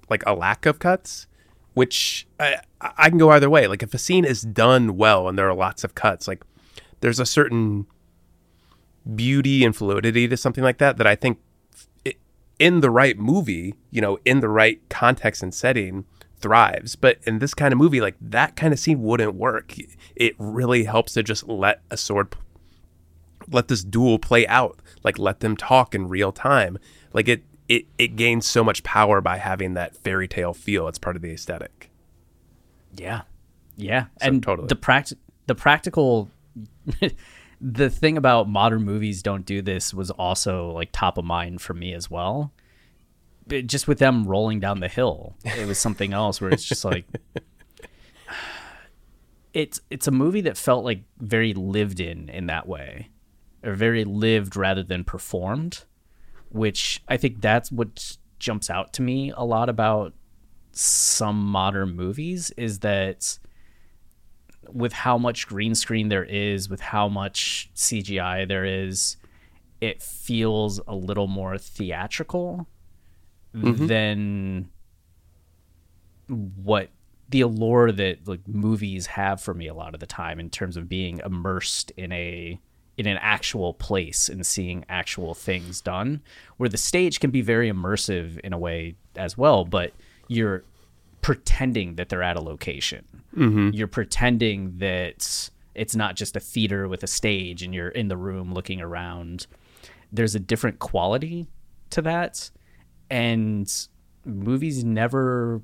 [0.09, 1.27] like a lack of cuts,
[1.73, 3.67] which I, I can go either way.
[3.67, 6.43] Like, if a scene is done well and there are lots of cuts, like,
[7.01, 7.87] there's a certain
[9.15, 11.39] beauty and fluidity to something like that that I think
[12.05, 12.17] it,
[12.59, 16.05] in the right movie, you know, in the right context and setting,
[16.41, 16.95] thrives.
[16.95, 19.75] But in this kind of movie, like that kind of scene wouldn't work.
[20.15, 22.35] It really helps to just let a sword,
[23.49, 24.79] let this duel play out.
[25.03, 26.77] Like let them talk in real time.
[27.13, 30.87] Like it, it, it gains so much power by having that fairy tale feel.
[30.87, 31.89] It's part of the aesthetic.
[32.95, 33.21] Yeah,
[33.77, 34.67] yeah, So, and totally.
[34.67, 35.13] the pract
[35.47, 36.29] the practical.
[37.61, 41.73] the thing about modern movies don't do this was also like top of mind for
[41.73, 42.51] me as well
[43.51, 47.05] just with them rolling down the hill it was something else where it's just like
[49.53, 53.09] it's it's a movie that felt like very lived in in that way
[53.63, 55.83] or very lived rather than performed
[56.49, 60.13] which i think that's what jumps out to me a lot about
[60.73, 63.37] some modern movies is that
[64.73, 69.17] with how much green screen there is, with how much CGI there is,
[69.79, 72.67] it feels a little more theatrical
[73.55, 73.87] Mm-hmm.
[73.87, 74.69] than
[76.27, 76.89] what
[77.29, 80.77] the allure that like movies have for me a lot of the time in terms
[80.77, 82.59] of being immersed in a
[82.97, 86.21] in an actual place and seeing actual things done
[86.57, 89.91] where the stage can be very immersive in a way as well but
[90.29, 90.63] you're
[91.21, 93.05] pretending that they're at a location.
[93.35, 93.69] Mm-hmm.
[93.73, 98.17] You're pretending that it's not just a theater with a stage and you're in the
[98.17, 99.47] room looking around.
[100.11, 101.47] There's a different quality
[101.91, 102.49] to that
[103.11, 103.71] and
[104.25, 105.61] movies never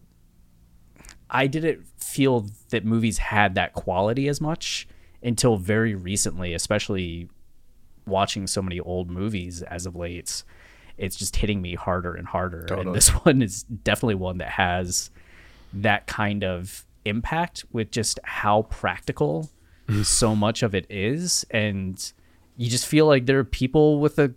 [1.29, 4.87] I didn't feel that movies had that quality as much
[5.23, 7.29] until very recently, especially
[8.05, 10.43] watching so many old movies as of late.
[10.97, 12.65] It's just hitting me harder and harder.
[12.73, 15.09] And this one is definitely one that has
[15.73, 19.49] that kind of impact with just how practical
[20.03, 21.45] so much of it is.
[21.51, 22.11] And
[22.55, 24.33] you just feel like there are people with a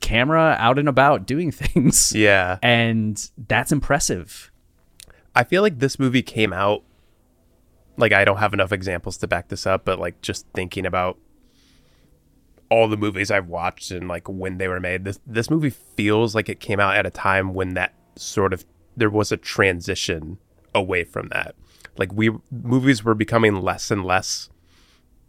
[0.00, 2.12] camera out and about doing things.
[2.12, 2.58] Yeah.
[2.62, 4.50] And that's impressive.
[5.34, 6.84] I feel like this movie came out
[7.96, 11.18] like I don't have enough examples to back this up, but like just thinking about
[12.70, 16.34] all the movies I've watched and like when they were made, this this movie feels
[16.34, 18.64] like it came out at a time when that sort of
[18.96, 20.38] there was a transition
[20.74, 21.54] away from that.
[21.96, 24.48] Like we movies were becoming less and less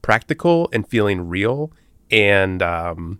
[0.01, 1.71] practical and feeling real
[2.11, 3.19] and um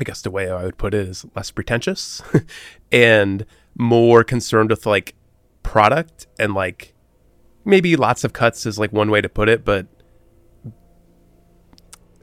[0.00, 2.22] I guess the way I would put it is less pretentious
[2.92, 3.44] and
[3.76, 5.14] more concerned with like
[5.62, 6.94] product and like
[7.66, 9.86] maybe lots of cuts is like one way to put it, but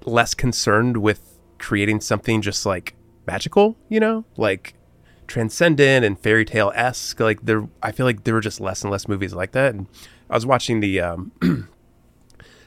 [0.06, 2.96] less concerned with creating something just like
[3.28, 4.74] magical, you know, like
[5.28, 7.20] transcendent and fairy tale esque.
[7.20, 9.76] Like there, I feel like there were just less and less movies like that.
[9.76, 9.86] And
[10.32, 11.32] I was watching the um,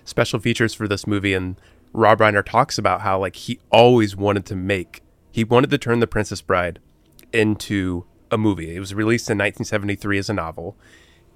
[0.04, 1.60] special features for this movie, and
[1.92, 6.00] Rob Reiner talks about how like he always wanted to make, he wanted to turn
[6.00, 6.78] The Princess Bride
[7.32, 8.74] into a movie.
[8.74, 10.76] It was released in 1973 as a novel,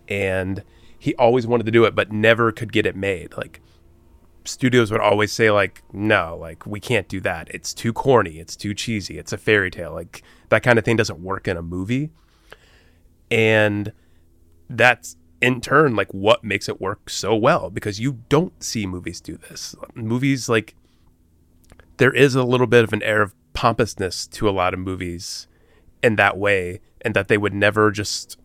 [0.08, 0.62] and
[0.98, 3.36] he always wanted to do it, but never could get it made.
[3.36, 3.60] Like
[4.46, 7.48] studios would always say like no like we can't do that.
[7.50, 8.38] It's too corny.
[8.38, 9.18] It's too cheesy.
[9.18, 9.92] It's a fairy tale.
[9.92, 12.10] Like that kind of thing doesn't work in a movie.
[13.30, 13.92] And
[14.68, 19.20] that's in turn like what makes it work so well because you don't see movies
[19.20, 19.74] do this.
[19.94, 20.74] Movies like
[21.98, 25.46] there is a little bit of an air of pompousness to a lot of movies
[26.02, 28.38] in that way and that they would never just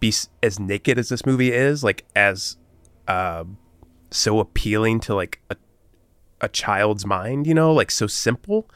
[0.00, 2.56] be as naked as this movie is like as
[3.06, 3.44] uh,
[4.10, 5.56] so appealing to like a,
[6.40, 8.66] a child's mind you know like so simple.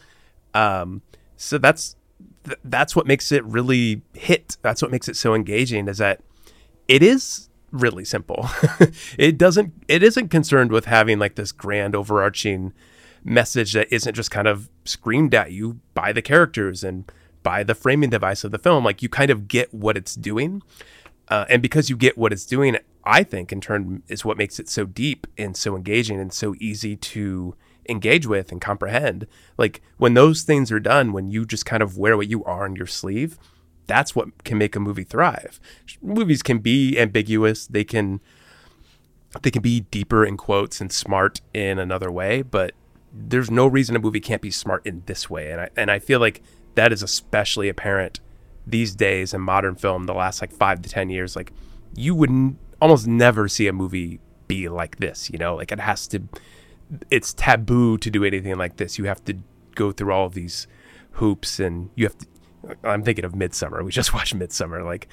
[0.53, 1.01] Um
[1.37, 1.97] so that's
[2.45, 4.59] th- that's what makes it really hit.
[4.61, 6.21] That's what makes it so engaging is that
[6.93, 8.47] it is really simple.
[9.19, 12.75] It doesn't it isn't concerned with having like this grand overarching
[13.25, 17.11] message that isn't just kind of screamed at you by the characters and
[17.43, 18.85] by the framing device of the film.
[18.85, 20.63] Like you kind of get what it's doing.
[21.29, 24.61] Uh, and because you get what it's doing, I think in turn is what makes
[24.61, 27.55] it so deep and so engaging and so easy to
[27.89, 29.27] engage with and comprehend.
[29.57, 32.65] Like when those things are done, when you just kind of wear what you are
[32.65, 33.39] on your sleeve,
[33.87, 35.61] that's what can make a movie thrive.
[36.01, 37.67] Movies can be ambiguous.
[37.67, 38.21] They can
[39.41, 42.73] they can be deeper in quotes and smart in another way, but
[43.13, 45.51] there's no reason a movie can't be smart in this way.
[45.51, 46.43] And I and I feel like
[46.75, 48.21] that is especially apparent
[48.67, 51.53] these days in modern film the last like 5 to 10 years like
[51.97, 56.07] you would almost never see a movie be like this you know like it has
[56.07, 56.23] to
[57.11, 59.35] it's taboo to do anything like this you have to
[59.75, 60.67] go through all of these
[61.13, 62.27] hoops and you have to
[62.85, 65.09] i'm thinking of midsommar we just watched midsommar like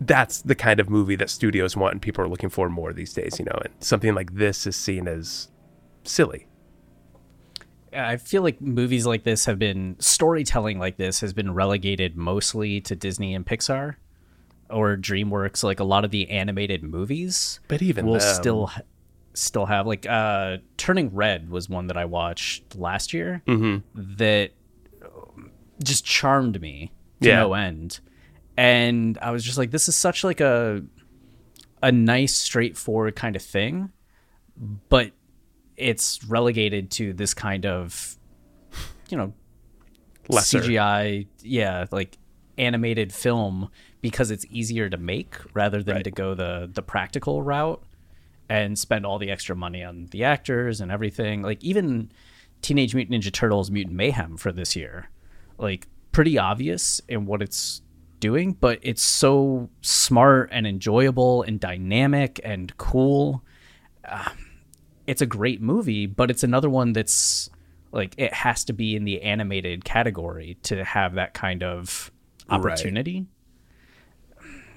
[0.00, 3.12] that's the kind of movie that studios want and people are looking for more these
[3.12, 5.48] days you know and something like this is seen as
[6.04, 6.46] silly
[7.92, 12.78] I feel like movies like this have been storytelling like this has been relegated mostly
[12.82, 13.94] to Disney and Pixar
[14.68, 15.62] or DreamWorks.
[15.64, 18.70] Like a lot of the animated movies, But even will them- still
[19.32, 24.14] still have like uh, Turning Red was one that I watched last year Mm-hmm.
[24.18, 24.50] that
[25.82, 27.36] just charmed me to Yeah.
[27.40, 28.00] no end,
[28.56, 30.82] and I was just like, this is such like a
[31.82, 33.90] a nice, straightforward kind of thing,
[34.88, 35.12] but
[35.76, 38.16] it's relegated to this kind of,
[39.10, 39.34] you know,
[40.28, 40.60] Lesser.
[40.60, 42.16] CGI, yeah, like
[42.58, 46.04] animated film because it's easier to make rather than Right.
[46.04, 47.82] to go the the practical route
[48.48, 51.42] and spend all the extra money on the actors and everything.
[51.42, 52.10] Like even
[52.62, 55.10] Teenage Mutant Ninja Turtles Mutant Mayhem for this year.
[55.58, 57.82] Like pretty obvious in what it's
[58.20, 63.42] doing, but it's so smart and enjoyable and dynamic and cool.
[64.04, 64.32] Um,
[65.06, 67.50] it's a great movie, but it's another one that's
[67.92, 72.10] like it has to be in the animated category to have that kind of
[72.50, 73.26] opportunity.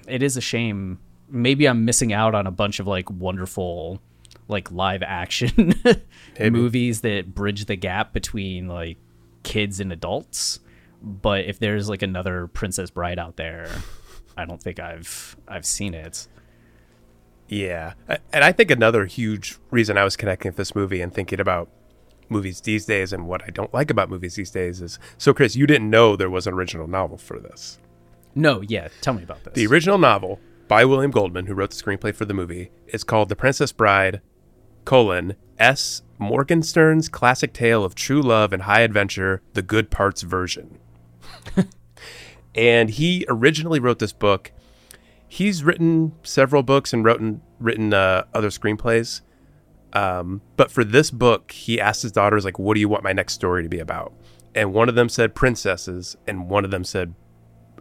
[0.06, 0.98] It is a shame.
[1.28, 4.00] Maybe I'm missing out on a bunch of like wonderful
[4.48, 5.74] like live action
[6.40, 8.98] movies that bridge the gap between like
[9.42, 10.60] kids and adults.
[11.02, 13.70] But if there's like another Princess Bride out there,
[14.36, 16.28] I don't think I've I've seen it.
[17.48, 17.94] Yeah.
[18.32, 21.68] And I think another huge reason I was connecting with this movie and thinking about
[22.28, 25.56] movies these days and what I don't like about movies these days is so, Chris,
[25.56, 27.78] you didn't know there was an original novel for this.
[28.36, 29.54] No, yeah, tell me about this.
[29.54, 33.28] The original novel by William Goldman, who wrote the screenplay for the movie, is called
[33.28, 34.20] The Princess Bride,
[34.84, 36.02] colon, S.
[36.20, 40.78] Morgenstern's classic tale of true love and high adventure, the good parts version.
[42.54, 44.52] and he originally wrote this book.
[45.28, 47.22] He's written several books and wrote
[47.58, 49.20] written uh, other screenplays.
[49.92, 53.12] Um, but for this book, he asked his daughters, like, what do you want my
[53.12, 54.12] next story to be about?
[54.54, 57.14] And one of them said princesses, and one of them said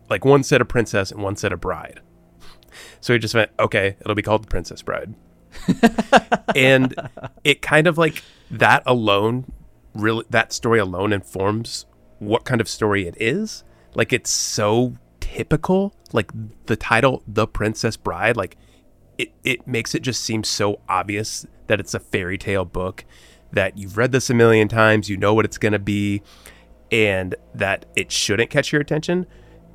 [0.09, 2.01] like one said a princess and one said a bride.
[2.99, 5.15] So he just went, okay, it'll be called the Princess Bride.
[6.55, 6.95] and
[7.43, 9.51] it kind of like that alone,
[9.93, 11.85] really, that story alone informs
[12.19, 13.63] what kind of story it is.
[13.95, 16.31] Like it's so typical, like
[16.67, 18.57] the title, The Princess Bride, like
[19.17, 23.05] it, it makes it just seem so obvious that it's a fairy tale book,
[23.51, 26.21] that you've read this a million times, you know what it's going to be,
[26.91, 29.25] and that it shouldn't catch your attention.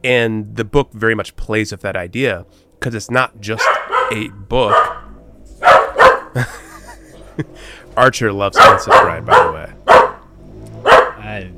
[0.02, 2.46] And the book very much plays with that idea
[2.78, 3.66] because it's not just
[4.12, 4.74] a book.
[7.96, 9.72] Archer loves Princess Bride, by the way.
[10.76, 11.50] I,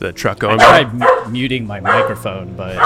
[0.00, 0.64] The truck I going by.
[0.82, 2.74] tried mu- muting my microphone, but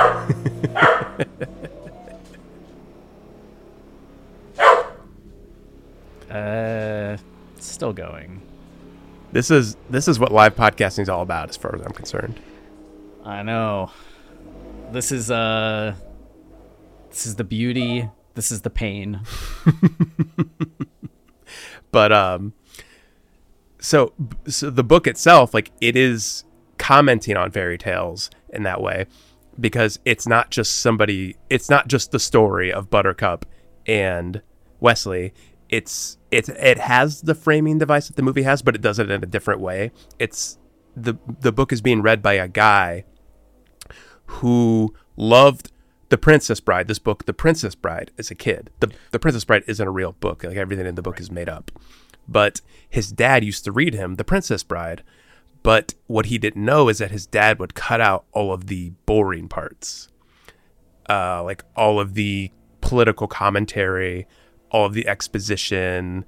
[6.28, 7.16] uh,
[7.56, 8.42] it's still going.
[9.30, 12.40] This is this is what live podcasting is all about, as far as I'm concerned.
[13.24, 13.92] I know.
[14.90, 15.94] This is uh,
[17.10, 18.08] this is the beauty.
[18.34, 19.20] This is the pain.
[21.92, 22.54] but um
[23.78, 24.12] so
[24.48, 26.42] so the book itself like it is
[26.78, 29.06] commenting on fairy tales in that way
[29.58, 33.46] because it's not just somebody it's not just the story of buttercup
[33.86, 34.42] and
[34.80, 35.32] westley
[35.68, 39.10] it's it's it has the framing device that the movie has but it does it
[39.10, 40.58] in a different way it's
[40.96, 43.04] the the book is being read by a guy
[44.26, 45.70] who loved
[46.08, 48.70] the Princess Bride, this book, The Princess Bride, as a kid.
[48.80, 50.44] The The Princess Bride isn't a real book.
[50.44, 51.70] Like everything in the book is made up.
[52.28, 55.02] But his dad used to read him The Princess Bride.
[55.64, 58.90] But what he didn't know is that his dad would cut out all of the
[59.06, 60.08] boring parts.
[61.10, 64.28] Uh, like all of the political commentary,
[64.70, 66.24] all of the exposition.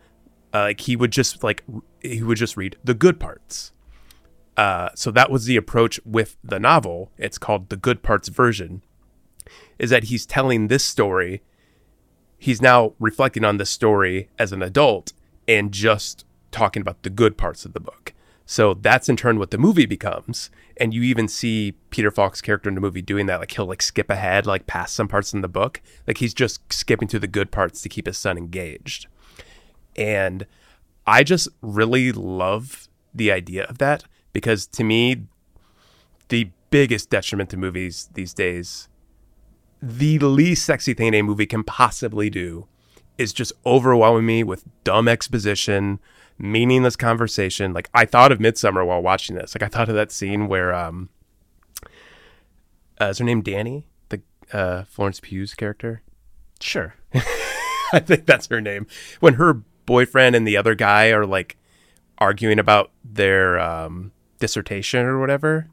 [0.53, 1.63] Uh, like he would just like
[2.01, 3.73] he would just read the good parts.
[4.57, 7.13] Uh, so that was the approach with the novel.
[7.17, 8.83] It's called the good parts version
[9.79, 11.43] is that he's telling this story.
[12.39, 15.13] He's now reflecting on this story as an adult
[15.49, 18.13] and just talking about the good parts of the book.
[18.47, 20.51] So that's in turn what the movie becomes.
[20.77, 23.41] And you even see Peter Falk's character in the movie doing that.
[23.41, 25.83] Like he'll like skip ahead, like past some parts in the book.
[26.07, 29.09] Like he's just skipping through the good parts to keep his son engaged.
[29.97, 30.47] And
[31.07, 35.25] I just really love the idea of that because to me,
[36.29, 38.89] the biggest detriment to movies these days,
[39.83, 42.69] the least sexy thing a movie can possibly do
[43.19, 45.99] is just overwhelming me with dumb exposition,
[46.39, 47.73] meaningless conversation.
[47.73, 49.55] Like I thought of Midsommar while watching this.
[49.55, 51.09] Like I thought of that scene where um
[53.01, 54.23] uh, is her name Danny, the
[54.53, 56.03] uh, Florence Pugh's character?
[56.61, 56.95] Sure.
[57.93, 58.87] I think that's her name.
[59.21, 61.57] When her boyfriend and the other guy are like
[62.19, 65.69] arguing about their um, dissertation or whatever.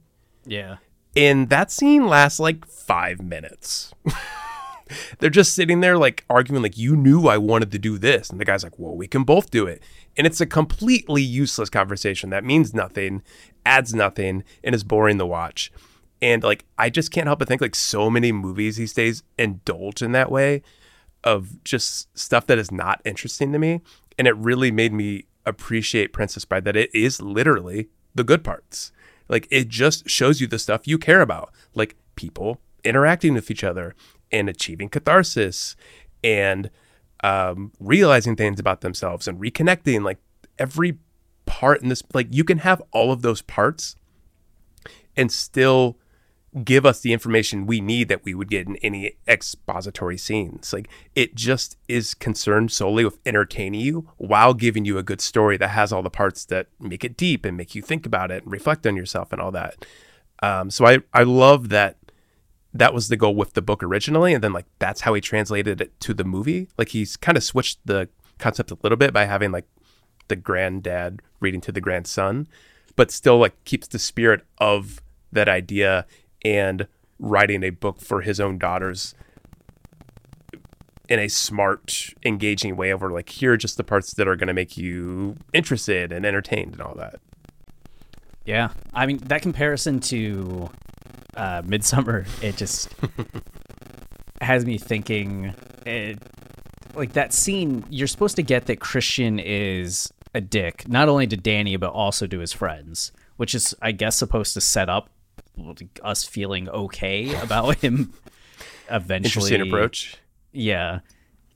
[0.45, 0.77] Yeah.
[1.15, 3.93] And that scene lasts like five minutes.
[5.19, 8.29] They're just sitting there like arguing, like, you knew I wanted to do this.
[8.29, 9.81] And the guy's like, well, we can both do it.
[10.17, 13.23] And it's a completely useless conversation that means nothing,
[13.65, 15.71] adds nothing, and is boring to watch.
[16.21, 20.01] And like, I just can't help but think like so many movies these days indulge
[20.01, 20.61] in that way
[21.23, 23.81] of just stuff that is not interesting to me.
[24.17, 28.91] And it really made me appreciate Princess Bride that it is literally the good parts.
[29.27, 33.63] Like, it just shows you the stuff you care about, like people interacting with each
[33.63, 33.95] other
[34.31, 35.75] and achieving catharsis
[36.23, 36.69] and
[37.23, 40.03] um, realizing things about themselves and reconnecting.
[40.03, 40.19] Like,
[40.59, 40.99] every
[41.45, 43.95] part in this, like, you can have all of those parts
[45.15, 45.97] and still
[46.63, 50.71] give us the information we need that we would get in any expository scenes.
[50.71, 55.57] Like it just is concerned solely with entertaining you while giving you a good story
[55.57, 58.43] that has all the parts that make it deep and make you think about it
[58.43, 59.85] and reflect on yourself and all that.
[60.43, 61.97] Um, so I I love that
[62.73, 65.79] that was the goal with the book originally, and then like that's how he translated
[65.79, 66.67] it to the movie.
[66.77, 68.09] Like he's kind of switched the
[68.39, 69.65] concept a little bit by having like
[70.27, 72.47] the granddad reading to the grandson,
[72.95, 75.01] but still like keeps the spirit of
[75.31, 76.05] that idea
[76.43, 76.87] and
[77.19, 79.13] writing a book for his own daughters
[81.09, 84.47] in a smart, engaging way over like here are just the parts that are going
[84.47, 87.19] to make you interested and entertained and all that.
[88.45, 88.69] Yeah.
[88.93, 90.69] I mean, that comparison to
[91.35, 92.89] uh, Midsommar, it just
[94.41, 95.53] has me thinking
[95.85, 96.19] it,
[96.95, 101.37] like that scene, you're supposed to get that Christian is a dick, not only to
[101.37, 105.09] Danny, but also to his friends, which is, I guess, supposed to set up
[106.03, 108.13] us feeling okay about him
[108.89, 109.45] eventually.
[109.53, 110.17] Interesting approach.
[110.51, 110.99] Yeah,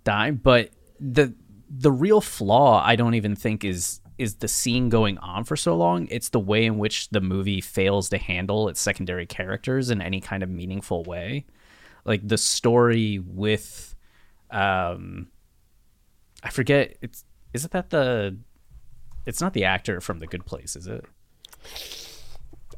[0.04, 0.32] die.
[0.32, 1.34] But the
[1.70, 5.76] the real flaw, I don't even think is is the scene going on for so
[5.76, 6.08] long.
[6.10, 10.20] It's the way in which the movie fails to handle its secondary characters in any
[10.20, 11.46] kind of meaningful way.
[12.06, 13.96] Like the story with,
[14.50, 15.28] um,
[16.44, 16.98] I forget.
[17.02, 18.38] It's is it that the,
[19.26, 21.06] it's not the actor from The Good Place, is it?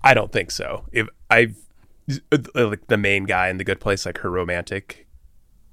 [0.04, 0.86] I don't think so.
[0.92, 1.56] If I've
[2.56, 5.08] like the main guy in the Good Place, like her romantic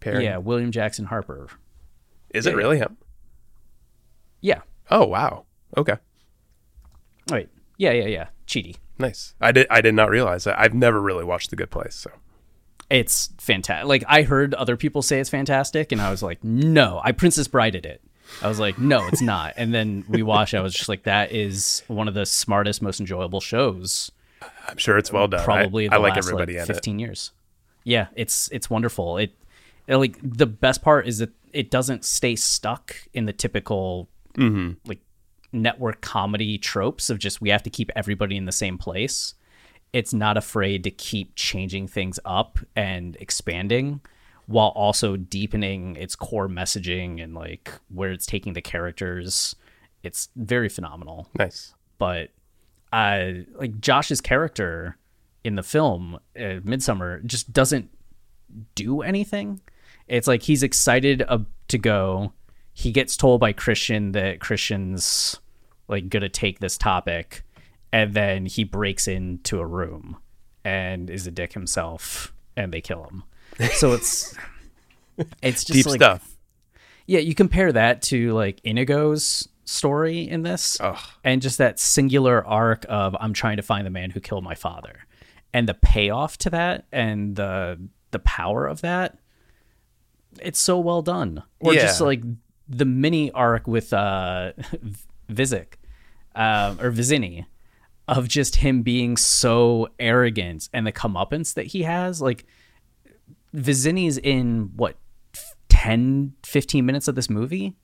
[0.01, 0.21] pair.
[0.21, 1.49] Yeah, William Jackson Harper.
[2.31, 2.99] Is it really him?
[4.41, 4.61] Yeah.
[4.91, 5.46] Oh wow.
[5.77, 5.97] Okay.
[7.31, 7.49] Wait.
[7.77, 8.27] Yeah, yeah, yeah.
[8.47, 8.77] Chidi.
[8.99, 9.35] Nice.
[9.41, 9.67] I did.
[9.71, 10.59] I did not realize that.
[10.59, 12.11] I've never really watched The Good Place, so
[12.89, 13.89] it's fantastic.
[13.89, 17.01] Like I heard other people say it's fantastic, and I was like, no.
[17.05, 18.01] I Princess Brided it.
[18.43, 19.55] I was like, no, it's not.
[19.57, 20.55] And then we watched.
[20.55, 24.11] I was just like, that is one of the smartest, most enjoyable shows
[24.69, 25.45] I'm sure it's well done.
[25.45, 27.33] Probably I, I like last, everybody like, in 15 years.
[27.85, 29.19] Yeah, it's it's wonderful.
[29.19, 29.33] It,
[29.87, 34.73] it, like the best part is that it doesn't stay stuck in the typical mm-hmm.
[34.89, 34.99] like
[35.57, 39.35] network comedy tropes of just we have to keep everybody in the same place.
[39.93, 44.01] It's not afraid to keep changing things up and expanding
[44.47, 49.57] while also deepening its core messaging and like where it's taking the characters.
[50.03, 51.29] It's very phenomenal.
[51.39, 51.75] Nice.
[51.99, 52.31] But
[52.93, 54.97] uh, like Josh's character
[55.45, 57.91] in the film uh, Midsommar just doesn't
[58.75, 59.61] do anything.
[60.09, 61.39] It's like he's excited uh,
[61.69, 62.33] to go.
[62.73, 65.41] He gets told by Christian that Christian's
[65.89, 67.43] like gonna take this topic,
[67.93, 70.16] and then he breaks into a room
[70.64, 73.22] and is a dick himself, and they kill him.
[73.74, 74.34] So it's
[75.41, 76.37] it's just deep like, stuff.
[77.07, 80.99] Yeah, you compare that to like Inigo's story in this Ugh.
[81.24, 84.55] and just that singular arc of I'm trying to find the man who killed my
[84.55, 85.07] father
[85.53, 87.80] and the payoff to that and the
[88.12, 89.18] the power of that
[90.41, 91.82] it's so well done or Yeah.
[91.82, 92.22] just like
[92.68, 94.53] the mini arc with uh
[95.29, 95.79] Vizik
[96.35, 97.47] um, or Vizzini
[98.09, 102.45] of just him being so arrogant and the comeuppance that he has like
[103.55, 104.97] Vizzini's in what
[105.68, 107.74] 10 15 minutes of this movie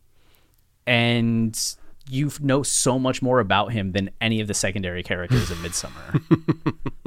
[0.87, 1.77] and
[2.09, 6.21] you know so much more about him than any of the secondary characters in Midsommar.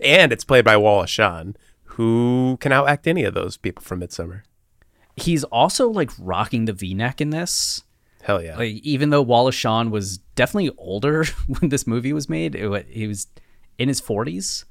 [0.00, 4.42] And it's played by Wallace Shawn, who can outact any of those people from Midsommar.
[5.16, 7.84] He's also like rocking the V-neck in this,
[8.26, 8.56] Hell yeah.
[8.56, 13.06] Like even though Wallace Shawn was definitely older when this movie was made, it, he
[13.06, 13.28] was
[13.78, 14.64] in his 40s.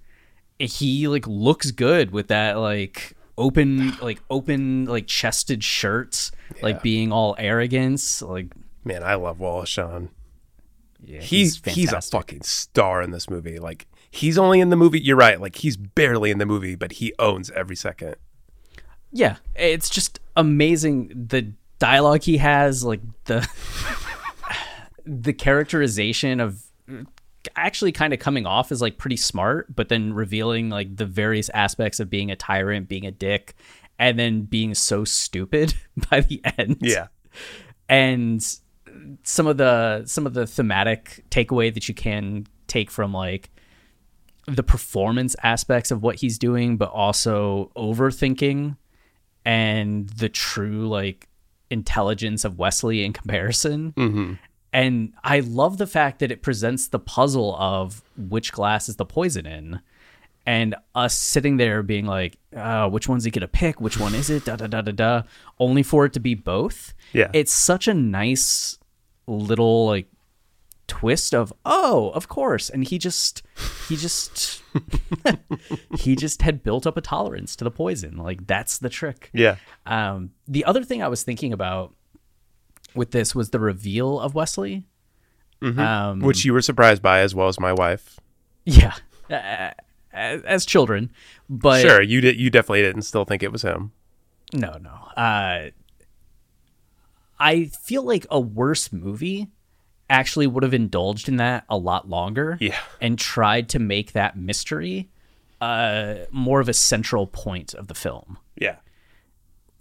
[0.60, 7.14] He like looks good with that like open like open like chested shirts, like being
[7.14, 8.47] all arrogance, like
[8.84, 10.10] Man, I love Wallace Shawn.
[11.01, 13.58] yeah, He's he's, a fucking star in this movie.
[13.58, 14.99] Like he's only in the movie.
[14.99, 15.39] You're right.
[15.39, 18.18] Like he's barely in the movie, but he owns every second.
[19.14, 23.48] Yeah, it's just amazing the dialogue he has, like the
[25.06, 26.64] the characterization of
[27.56, 31.50] actually kind of coming off as like pretty smart, but then revealing like the various
[31.50, 33.56] aspects of being a tyrant, being a dick,
[34.00, 35.74] and then being so stupid
[36.10, 36.78] by the end.
[36.82, 37.08] Yeah.
[37.88, 38.44] And
[39.24, 43.52] some of the some of the thematic takeaway that you can take from like
[44.48, 48.78] the performance aspects of what he's doing, but also overthinking
[49.44, 51.28] and the true like
[51.70, 53.93] intelligence of Westley in comparison.
[54.74, 59.05] And I love the fact that it presents the puzzle of which glass is the
[59.05, 59.80] poison in.
[60.45, 63.82] And us sitting there being like, uh, which one's he gonna pick?
[63.82, 64.45] Which one is it?
[64.45, 65.22] Da da da da da.
[65.59, 66.93] Only for it to be both.
[67.13, 67.32] Yeah.
[67.34, 68.78] It's such a nice
[69.28, 70.07] little like
[70.88, 73.42] twist of oh of course and he just
[73.90, 74.62] he just
[75.98, 79.56] he just had built up a tolerance to the poison like that's the trick Yeah.
[79.88, 81.94] um the other thing i was thinking about
[82.94, 84.86] with this was the reveal of westley
[85.62, 88.20] um Which you were surprised by, as well as my wife.
[88.66, 88.94] yeah
[89.32, 89.72] uh,
[90.14, 91.12] as, as children
[91.50, 92.40] but sure, you did.
[92.40, 93.92] You definitely didn't still think it was him.
[94.54, 94.92] No, no.
[95.20, 95.70] Uh,
[97.40, 99.48] I feel like a worse movie
[100.10, 102.58] actually would have indulged in that a lot longer.
[102.62, 102.78] Yeah.
[103.01, 105.10] And tried to make that mystery
[105.62, 108.76] uh, more of a central point of the film Yeah.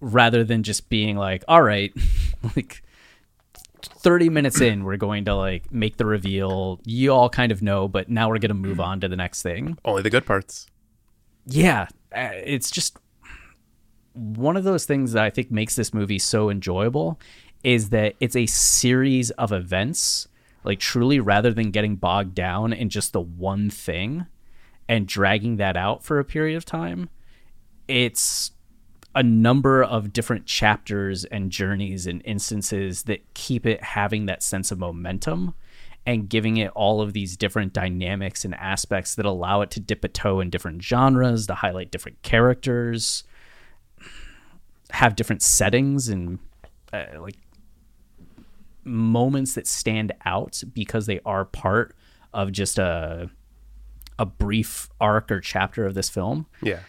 [0.00, 1.92] rather than just being like, all right,
[2.56, 2.82] like
[3.82, 6.80] 30 minutes in, we're going to like make the reveal.
[6.84, 9.42] You all kind of know, but now we're going to move on to the next
[9.42, 9.76] thing.
[9.84, 10.66] Only the good parts.
[11.46, 12.96] yeah, uh, it's just
[14.14, 17.18] one of those things that I think makes this movie so enjoyable
[17.64, 20.28] is that it's a series of events,
[20.62, 24.26] like truly, rather than getting bogged down in just the one thing
[24.88, 27.08] and dragging that out for a period of time.
[27.88, 28.52] It's
[29.14, 34.70] a number of different chapters and journeys and instances that keep it having that sense
[34.70, 35.54] of momentum
[36.06, 40.04] and giving it all of these different dynamics and aspects that allow it to dip
[40.04, 43.24] a toe in different genres, to highlight different characters,
[44.90, 46.38] have different settings and
[46.92, 47.36] uh, like
[48.84, 51.94] moments that stand out because they are part
[52.32, 53.30] of just a
[54.18, 56.46] a brief arc or chapter of this film.
[56.62, 56.80] Yeah.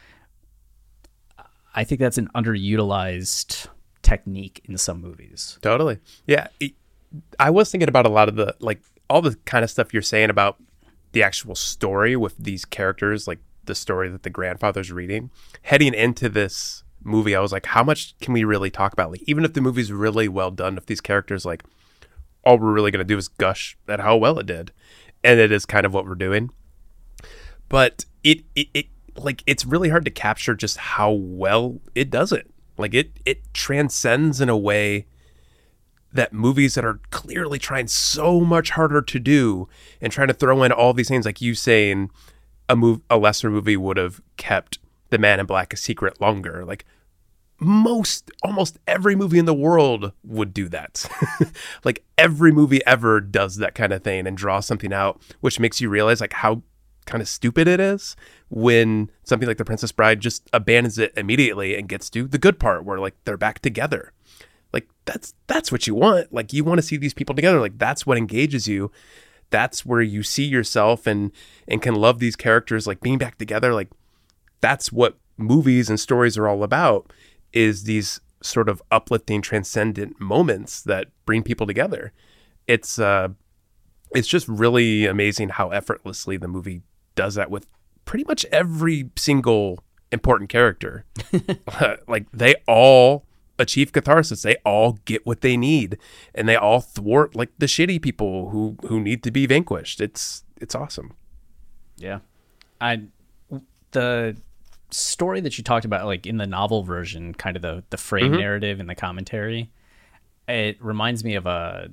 [1.73, 3.67] I think that's an underutilized
[4.01, 5.57] technique in some movies.
[5.61, 5.99] Totally.
[6.27, 6.47] Yeah.
[7.39, 10.01] I was thinking about a lot of the like all the kind of stuff you're
[10.01, 10.57] saying about
[11.11, 15.31] the actual story with these characters, like the story that the grandfather's reading.
[15.63, 19.11] Heading into this movie, I was like, how much can we really talk about?
[19.11, 21.63] Like, even if the movie's really well done, if these characters like
[22.43, 24.71] all we're really gonna do is gush at how well it did,
[25.23, 26.51] and it is kind of what we're doing.
[27.69, 28.85] But it it, it
[29.15, 32.49] like it's really hard to capture just how well it does it.
[32.77, 35.05] Like it it transcends in a way
[36.15, 39.67] that movies that are clearly trying so much harder to do
[39.99, 42.09] and trying to throw in all these things like you saying
[42.69, 44.79] a move a lesser movie would have kept
[45.09, 46.85] the man in black a secret longer like
[47.59, 51.05] most almost every movie in the world would do that.
[51.83, 55.79] Like every movie ever does that kind of thing and draws something out which makes
[55.79, 56.63] you realize like how
[57.05, 58.15] kind of stupid it is
[58.49, 62.59] when something like the princess bride just abandons it immediately and gets to the good
[62.59, 64.11] part where like they're back together.
[64.73, 66.33] Like that's that's what you want.
[66.33, 67.59] Like you want to see these people together.
[67.59, 68.91] Like that's what engages you.
[69.51, 71.31] That's where you see yourself and
[71.67, 73.73] and can love these characters like being back together.
[73.73, 73.89] Like
[74.61, 77.11] that's what movies and stories are all about
[77.55, 82.11] is these sort of uplifting transcendent moments that bring people together.
[82.67, 83.29] It's uh
[84.11, 86.83] it's just really amazing how effortlessly the movie
[87.15, 87.67] does that with
[88.05, 91.05] pretty much every single important character.
[92.07, 93.25] Like they all
[93.57, 94.43] achieve catharsis.
[94.43, 95.97] They all get what they need
[96.33, 100.01] and they all thwart like the shitty people who who need to be vanquished.
[100.01, 101.13] It's it's awesome.
[101.97, 102.19] Yeah.
[102.79, 103.03] I
[103.91, 104.37] the
[104.95, 108.31] story that you talked about like in the novel version, kind of the the frame
[108.31, 108.41] mm-hmm.
[108.41, 109.71] narrative and the commentary,
[110.47, 111.89] it reminds me of a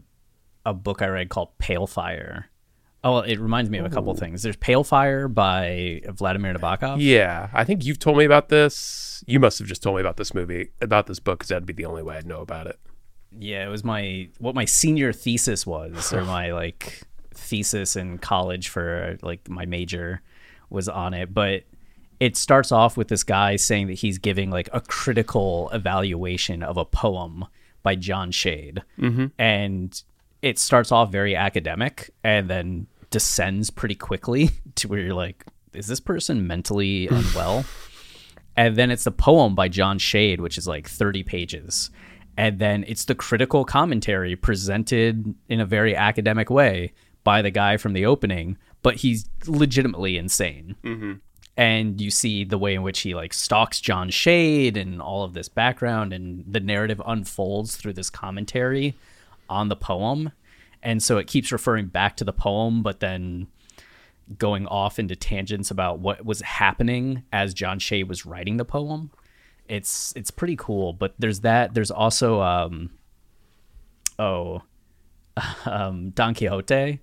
[0.65, 2.49] a book I read called Pale Fire.
[3.05, 4.45] Oh, it reminds me of a couple things.
[4.45, 6.99] There's Pale Fire by Vladimir Nabokov.
[7.01, 10.17] yeah i think you've told me about this you must have just told me about
[10.19, 12.79] this movie about this book because that'd be the only way i'd know about it
[13.39, 17.03] Yeah, it was my what my senior thesis was, or my like
[17.35, 20.23] thesis in college for like my major
[20.71, 21.33] was on it.
[21.33, 21.65] But
[22.23, 26.77] it starts off with this guy saying that he's giving like a critical evaluation of
[26.77, 27.45] a poem
[27.83, 29.27] by John Shade, mm-hmm.
[29.41, 30.01] and
[30.41, 35.89] it starts off very academic and then descends pretty quickly to where you're like, is
[35.89, 37.65] this person mentally unwell?
[38.57, 41.91] and then it's the poem by John Shade, which is like 30 pages.
[42.37, 46.93] And then it's the critical commentary presented in a very academic way
[47.25, 50.77] by the guy from the opening, but he's legitimately insane.
[50.85, 51.13] Mm-hmm.
[51.57, 55.35] And you see the way in which he like stalks John Shade and all of
[55.35, 58.95] this background, and the narrative unfolds through this commentary
[59.51, 60.33] on the poem.
[60.83, 63.49] And so it keeps referring back to the poem, but then
[64.39, 69.11] going off into tangents about what was happening as John Shade was writing the poem.
[69.69, 71.75] It's it's pretty cool, but there's that.
[71.75, 72.91] There's also um,
[74.19, 74.63] oh,
[75.67, 77.01] um, Don Quixote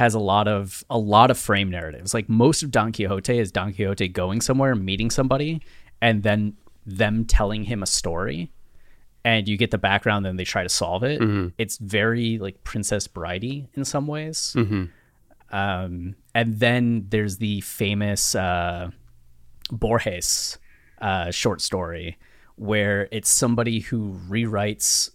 [0.00, 2.14] has a lot of a lot of frame narratives.
[2.14, 5.60] Like most of Don Quixote is Don Quixote going somewhere, meeting somebody,
[6.00, 8.50] and then them telling him a story.
[9.26, 11.20] And you get the background, then they try to solve it.
[11.20, 11.48] Mm-hmm.
[11.58, 14.54] It's very like Princess Bridey in some ways.
[14.56, 14.84] Mm-hmm.
[15.54, 18.92] Um, and then there's the famous uh,
[19.70, 20.56] Borges
[21.02, 22.16] uh, short story
[22.56, 25.10] where it's somebody who rewrites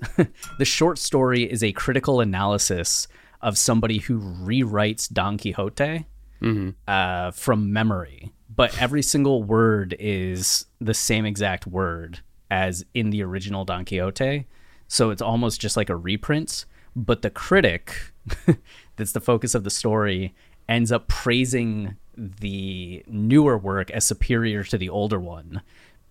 [0.59, 3.07] the short story is a critical analysis
[3.41, 6.05] of somebody who rewrites Don Quixote
[6.41, 6.69] mm-hmm.
[6.87, 12.19] uh, from memory, but every single word is the same exact word
[12.49, 14.47] as in the original Don Quixote.
[14.87, 16.65] So it's almost just like a reprint.
[16.95, 18.13] But the critic,
[18.95, 20.33] that's the focus of the story,
[20.69, 25.61] ends up praising the newer work as superior to the older one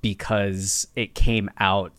[0.02, 1.92] because it came out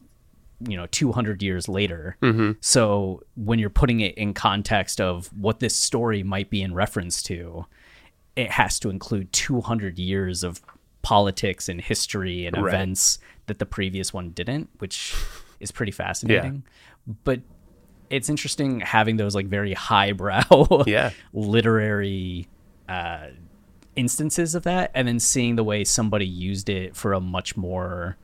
[0.62, 2.52] you know 200 years later mm-hmm.
[2.62, 7.22] so when you're putting it in context of what this story might be in reference
[7.22, 7.66] to
[8.36, 10.62] it has to include 200 years of
[11.02, 12.74] politics and history and right.
[12.74, 15.14] events that the previous one didn't which
[15.60, 16.64] is pretty fascinating
[17.06, 17.14] yeah.
[17.24, 17.42] but
[18.10, 21.12] it's interesting having those like very highbrow yeah.
[21.34, 22.48] literary
[22.88, 23.28] uh,
[23.96, 28.18] instances of that and then seeing the way somebody used it for a much more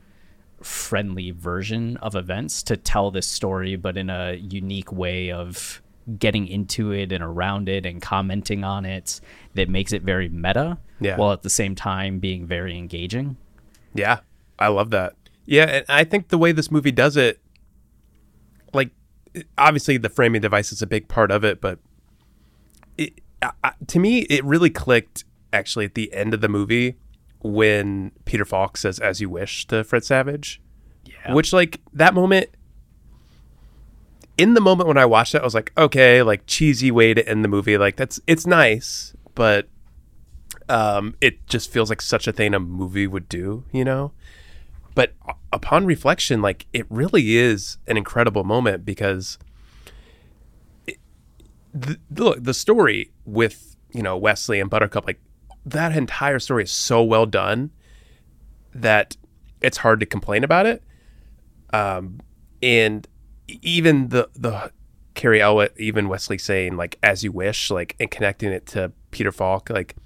[0.62, 5.82] friendly version of events to tell this story but in a unique way of
[6.18, 9.20] getting into it and around it and commenting on it
[9.54, 11.16] that makes it very meta yeah.
[11.16, 13.36] while at the same time being very engaging
[13.94, 14.20] yeah
[14.58, 15.14] i love that
[15.46, 17.40] yeah and i think the way this movie does it
[18.72, 18.90] like
[19.58, 21.78] obviously the framing device is a big part of it but
[22.98, 26.96] it, I, to me it really clicked actually at the end of the movie
[27.42, 30.60] when Peter Falk says "as you wish" to Fred Savage.
[31.04, 31.34] Yeah.
[31.34, 32.50] Which like that moment
[34.38, 37.28] in the moment when I watched it, I was like, okay, like cheesy way to
[37.28, 37.78] end the movie.
[37.78, 39.68] Like that's it's nice, but
[40.68, 44.12] um, it just feels like such a thing a movie would do, you know.
[44.94, 45.14] But
[45.52, 49.38] upon reflection, like it really is an incredible moment because
[50.86, 50.98] it,
[51.72, 55.20] the, look the story with you know Westley and Buttercup, like
[55.64, 57.70] that entire story is so well done
[58.74, 59.16] that
[59.60, 60.82] it's hard to complain about it.
[61.72, 62.20] Um,
[62.62, 63.06] and
[63.48, 64.72] even the the
[65.14, 69.32] Cary Elwes, even Westley saying like "as you wish," like and connecting it to Peter
[69.32, 69.96] Falk, like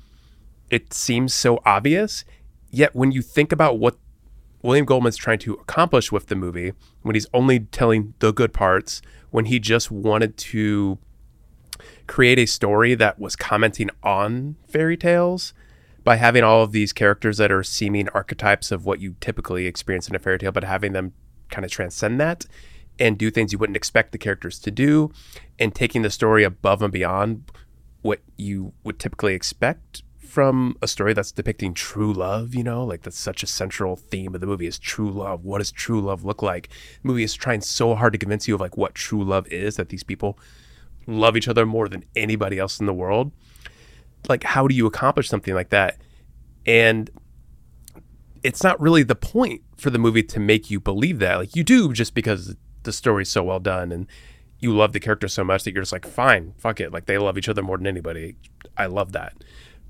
[0.70, 2.24] it seems so obvious.
[2.70, 3.96] Yet when you think about what
[4.62, 9.00] William Goldman's trying to accomplish with the movie, when he's only telling the good parts,
[9.30, 10.98] when he just wanted to
[12.06, 15.52] create a story that was commenting on fairy tales
[16.04, 20.08] by having all of these characters that are seeming archetypes of what you typically experience
[20.08, 21.12] in a fairy tale, but having them
[21.50, 22.46] kind of transcend that
[22.98, 25.10] and do things you wouldn't expect the characters to do
[25.58, 27.50] and taking the story above and beyond
[28.02, 30.02] what you would typically expect
[30.36, 34.34] from a story that's depicting true love, you know, like that's such a central theme
[34.34, 35.44] of the movie is true love.
[35.44, 36.68] What does true love look like?
[37.02, 39.76] The movie is trying so hard to convince you of like what true love is
[39.76, 40.38] that these people
[41.06, 43.32] love each other more than anybody else in the world.
[44.28, 45.98] Like, how do you accomplish something like that?
[46.66, 47.10] And
[48.42, 51.36] it's not really the point for the movie to make you believe that.
[51.36, 54.06] Like, you do just because the story's so well done and
[54.58, 56.92] you love the character so much that you're just like, fine, fuck it.
[56.92, 58.36] Like, they love each other more than anybody.
[58.76, 59.34] I love that.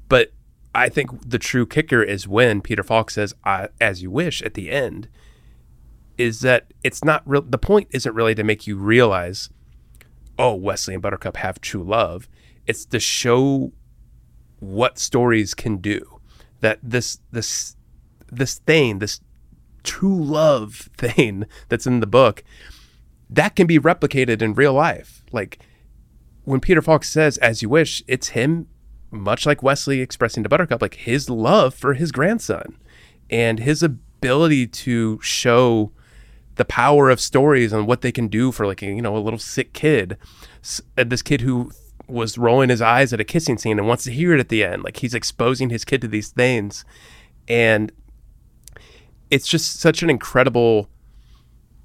[0.09, 0.33] But
[0.75, 3.35] I think the true kicker is when Peter Falk says,
[3.81, 5.09] as you wish at the end,
[6.19, 7.43] is that it's not real.
[7.43, 9.51] The point isn't really to make you realize
[10.39, 12.29] oh, Westley and Buttercup have true love.
[12.67, 13.73] It's to show
[14.61, 16.21] what stories can do.
[16.61, 17.77] That this this
[18.31, 19.21] this thing, this
[19.85, 22.43] true love thing that's in the book
[23.29, 25.25] that can be replicated in real life.
[25.33, 25.59] Like
[26.45, 28.69] when Peter Falk says, as you wish, it's him,
[29.11, 32.79] much like Westley expressing to Buttercup, like his love for his grandson
[33.31, 35.93] and his ability to show
[36.57, 39.39] the power of stories and what they can do for like you know a little
[39.39, 40.17] sick kid
[40.99, 41.71] uh, this kid who
[42.09, 44.65] was rolling his eyes at a kissing scene and wants to hear it at the
[44.65, 44.85] end.
[44.85, 46.85] Like he's exposing his kid to these things.
[47.49, 47.93] And
[49.31, 50.89] it's just such an incredible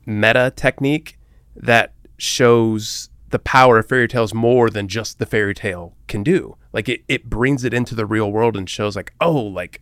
[0.05, 1.17] meta technique
[1.55, 6.57] that shows the power of fairy tales more than just the fairy tale can do.
[6.74, 9.82] Like it, it brings it into the real world and shows like oh like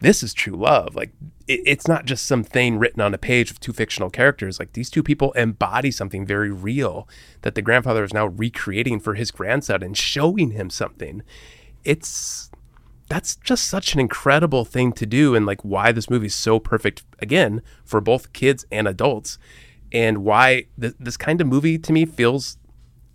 [0.00, 0.94] this is true love.
[0.94, 1.12] Like
[1.46, 4.58] it, it's not just some thing written on a page of two fictional characters.
[4.58, 7.08] Like these two people embody something very real
[7.42, 11.22] that the grandfather is now recreating for his grandson and showing him something.
[11.84, 12.50] It's
[13.08, 16.58] that's just such an incredible thing to do and like why this movie is so
[16.58, 19.38] perfect again for both kids and adults
[19.92, 22.58] and why th- this kind of movie to me feels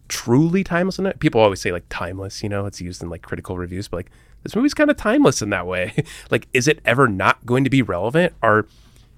[0.08, 1.20] truly timeless in it.
[1.20, 4.12] People always say like timeless, you know, it's used in like critical reviews, but like
[4.44, 5.94] this movie's kind of timeless in that way.
[6.32, 8.34] like, is it ever not going to be relevant?
[8.42, 8.66] Are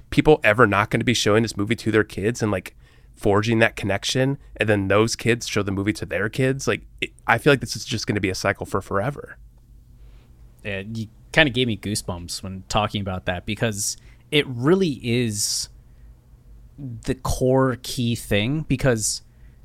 [0.10, 2.76] people ever not going to be showing this movie to their kids and like
[3.16, 4.38] forging that connection?
[4.58, 6.68] And then those kids show the movie to their kids?
[6.68, 9.38] Like, it, I feel like this is just going to be a cycle for forever.
[10.64, 13.98] Yeah, you kind of gave me goosebumps when talking about that because
[14.32, 15.70] it really is
[16.78, 19.22] the core key thing because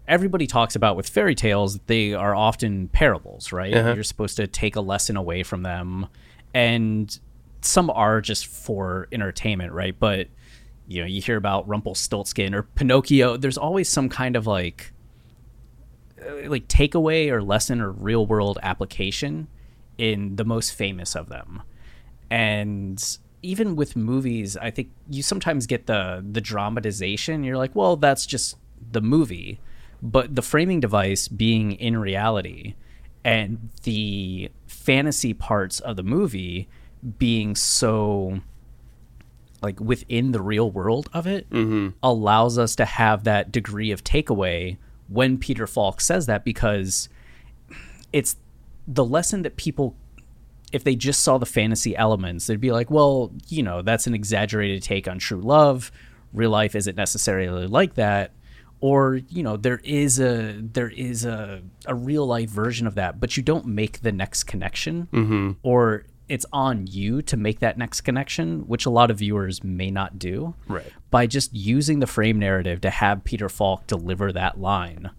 [0.09, 3.75] everybody talks about with fairy tales they are often parables right?
[3.75, 3.93] Uh-huh.
[3.95, 6.07] you're supposed to take a lesson away from them.
[6.55, 7.17] And
[7.61, 9.97] some are just for entertainment right?
[9.99, 10.29] But
[10.87, 14.93] you know you hear about rumpelstiltskin or pinocchio there's always some kind of like
[16.27, 19.49] uh, like takeaway or lesson or real world application
[19.99, 21.63] in the most famous of them.
[22.31, 27.45] And even with movies i think you sometimes get the the dramatization.
[27.45, 28.57] You're like well that's just
[28.91, 29.61] the movie
[30.03, 32.75] but the framing device being in reality
[33.25, 36.69] and the fantasy parts of the movie
[37.19, 38.41] being so
[39.61, 41.89] like within the real world of it mm-hmm.
[42.03, 44.77] allows us to have that degree of takeaway
[45.09, 47.09] when Peter Falk says that because
[48.13, 48.37] it's
[48.87, 49.97] the lesson that people
[50.73, 54.15] if they just saw the fantasy elements they'd be like well you know that's an
[54.15, 55.91] exaggerated take on true love
[56.33, 58.33] real life isn't necessarily like that
[58.81, 63.19] or you know there is a there is a, a real life version of that
[63.19, 65.53] but you don't make the next connection mm-hmm.
[65.63, 69.91] or it's on you to make that next connection which a lot of viewers may
[69.91, 70.55] not do.
[70.69, 70.93] Right.
[71.11, 75.11] By just using the frame narrative to have peter falk deliver that line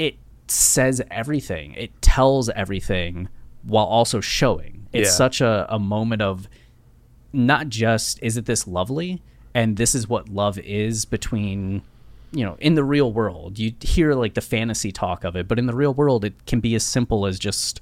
[0.00, 0.16] it
[0.48, 1.74] says everything.
[1.74, 3.28] It tells everything
[3.62, 4.88] while also showing.
[4.92, 5.12] It's yeah.
[5.12, 6.48] such a, a moment of
[7.32, 9.22] not just is it this lovely?
[9.54, 11.82] And this is what love is between
[12.32, 15.58] you know, in the real world, you hear like the fantasy talk of it, but
[15.58, 17.80] in the real world, it can be as simple as just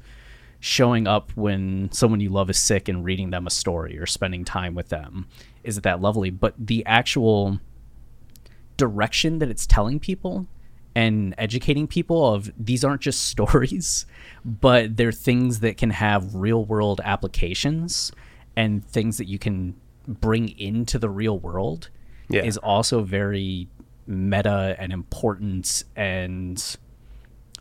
[0.61, 4.45] showing up when someone you love is sick and reading them a story or spending
[4.45, 5.27] time with them.
[5.63, 6.31] Is it that lovely?
[6.31, 7.61] But the actual
[8.77, 10.47] direction that it's telling people
[10.95, 14.07] and educating people of these aren't just stories,
[14.45, 18.11] but they're things that can have real world applications
[18.57, 19.77] and things that you can
[20.07, 21.91] bring into the real world
[22.31, 22.43] yeah.
[22.43, 23.69] is also very
[24.09, 26.77] meta and importance and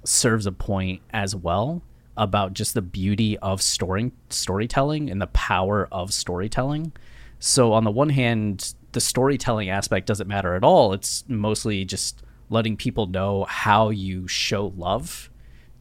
[0.04, 1.84] serves a point as well
[2.16, 6.92] about just the beauty of story storytelling and the power of storytelling.
[7.40, 10.94] So on the one hand, the storytelling aspect doesn't matter at all.
[10.94, 15.30] It's mostly just letting people know how you show love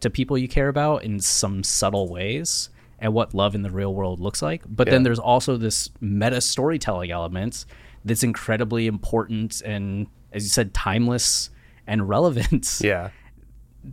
[0.01, 3.95] to people you care about in some subtle ways and what love in the real
[3.95, 4.63] world looks like.
[4.67, 4.93] But yeah.
[4.93, 7.65] then there's also this meta storytelling element
[8.05, 11.51] that's incredibly important and as you said, timeless
[11.87, 12.81] and relevant.
[12.83, 13.11] Yeah.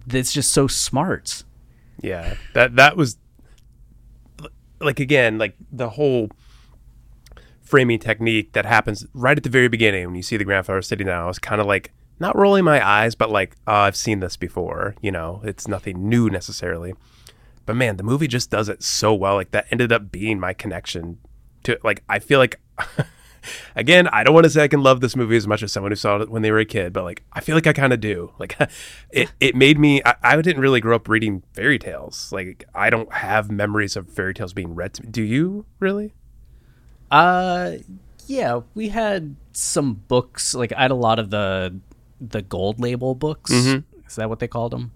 [0.07, 1.43] That's just so smart.
[2.01, 2.35] Yeah.
[2.53, 3.17] That that was
[4.79, 6.29] like again, like the whole
[7.61, 11.07] framing technique that happens right at the very beginning when you see the grandfather sitting
[11.07, 11.23] down.
[11.23, 14.37] I was kind of like not rolling my eyes, but like, oh, I've seen this
[14.37, 14.95] before.
[15.01, 16.93] You know, it's nothing new necessarily.
[17.65, 19.35] But man, the movie just does it so well.
[19.35, 21.19] Like that ended up being my connection
[21.63, 22.59] to like I feel like
[23.75, 25.91] again, I don't want to say I can love this movie as much as someone
[25.91, 27.93] who saw it when they were a kid, but like I feel like I kind
[27.93, 28.31] of do.
[28.39, 28.57] Like
[29.11, 30.01] it, it made me.
[30.05, 32.31] I, I, didn't really grow up reading fairy tales.
[32.31, 35.09] Like I don't have memories of fairy tales being read to me.
[35.09, 36.13] Do you really?
[37.11, 37.73] Uh,
[38.27, 40.53] yeah, we had some books.
[40.53, 41.79] Like I had a lot of the
[42.19, 43.51] the gold label books.
[43.51, 43.99] Mm-hmm.
[44.07, 44.91] Is that what they called them?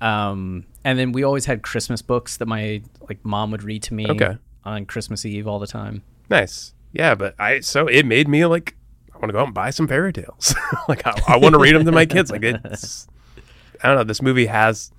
[0.00, 3.94] Um, and then we always had Christmas books that my like mom would read to
[3.94, 4.06] me.
[4.08, 4.36] Okay.
[4.62, 6.02] On Christmas Eve all the time.
[6.28, 8.76] Nice yeah, but I so it made me like
[9.12, 10.54] I want to go out and buy some fairy tales.
[10.88, 12.30] like I, I want to read them to my kids.
[12.30, 13.06] Like it's,
[13.82, 14.04] I don't know.
[14.04, 14.90] This movie has,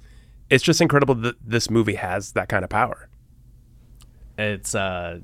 [0.49, 3.09] it's just incredible that this movie has that kind of power.
[4.37, 5.21] It's uh,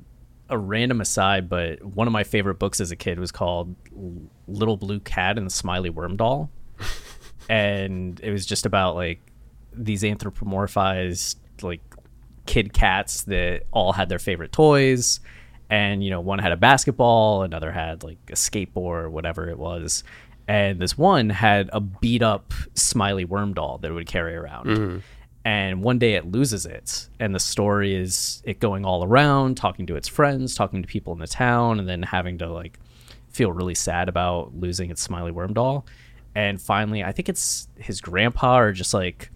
[0.50, 3.76] a random aside, but one of my favorite books as a kid was called
[4.48, 6.50] Little Blue Cat and the Smiley Worm Doll,
[7.50, 9.22] and it was just about like
[9.74, 11.82] these anthropomorphized like
[12.48, 15.20] kid cats that all had their favorite toys
[15.70, 20.04] and you know one had a basketball another had like a skateboard whatever it was
[20.48, 24.68] and this one had a beat up smiley worm doll that it would carry around.
[25.44, 29.86] And one day it loses it and the story is it going all around talking
[29.88, 32.80] to its friends talking to people in the town and then having to like
[33.30, 35.86] feel really sad about losing its smiley worm doll.
[36.36, 39.32] And finally i think it's his grandpa or just like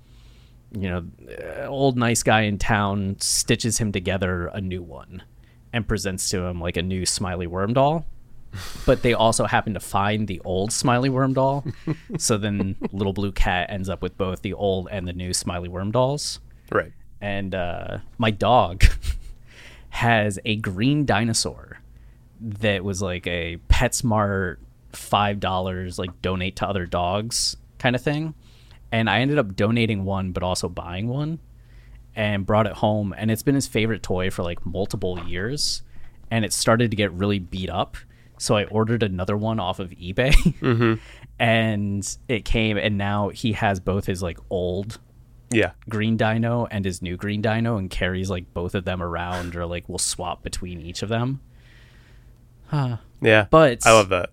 [0.73, 5.23] you know uh, old nice guy in town stitches him together a new one
[5.73, 8.05] and presents to him like a new smiley worm doll.
[8.85, 11.63] But they also happen to find the old smiley worm doll.
[12.17, 15.69] So then little blue cat ends up with both the old and the new smiley
[15.69, 16.39] worm dolls.
[16.71, 16.91] Right.
[17.21, 18.83] and uh, my dog
[19.89, 21.79] has a green dinosaur
[22.39, 24.57] that was like a PetSmart
[24.93, 28.33] five dollars like donate to other dogs kind of thing,
[28.91, 31.39] and I ended up donating one, but also buying one,
[32.15, 35.81] and brought it home, and it's been his favorite toy for like multiple years,
[36.29, 37.97] and it started to get really beat up.
[38.37, 40.95] So I ordered another one off of eBay, mm-hmm.
[41.39, 44.99] and it came, and now he has both his like old
[45.51, 45.71] Yeah.
[45.89, 49.65] green dino and his new green dino and carries like both of them around or
[49.65, 51.39] like will swap between each of them.
[52.67, 53.47] huh Yeah.
[53.49, 54.31] But I love that.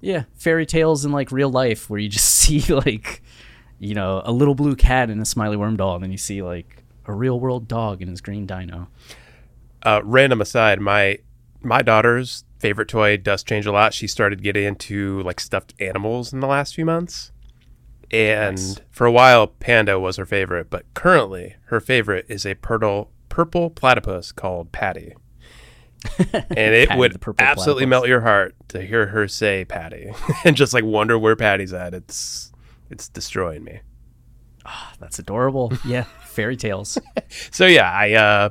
[0.00, 3.22] yeah, fairy tales in like real life where you just see like
[3.78, 6.42] you know, a little blue cat and a smiley worm doll and then you see
[6.42, 8.88] like a real world dog in his green dino.
[9.82, 11.18] Uh, random aside, my
[11.62, 13.92] my daughter's favorite toy does change a lot.
[13.94, 17.32] She started getting into like stuffed animals in the last few months.
[18.10, 18.80] And Nice.
[18.90, 23.70] for a while, Panda was her favorite, but currently her favorite is a purple purple
[23.70, 25.14] platypus called Patty.
[26.18, 27.86] and it would absolutely platypus.
[27.86, 30.12] melt your heart to hear her say Patty
[30.44, 31.94] and just like wonder where Patty's at.
[31.94, 32.52] It's
[32.90, 33.80] it's destroying me.
[34.98, 35.72] That's adorable.
[35.84, 36.98] Yeah, fairy tales.
[37.50, 38.48] So yeah, I uh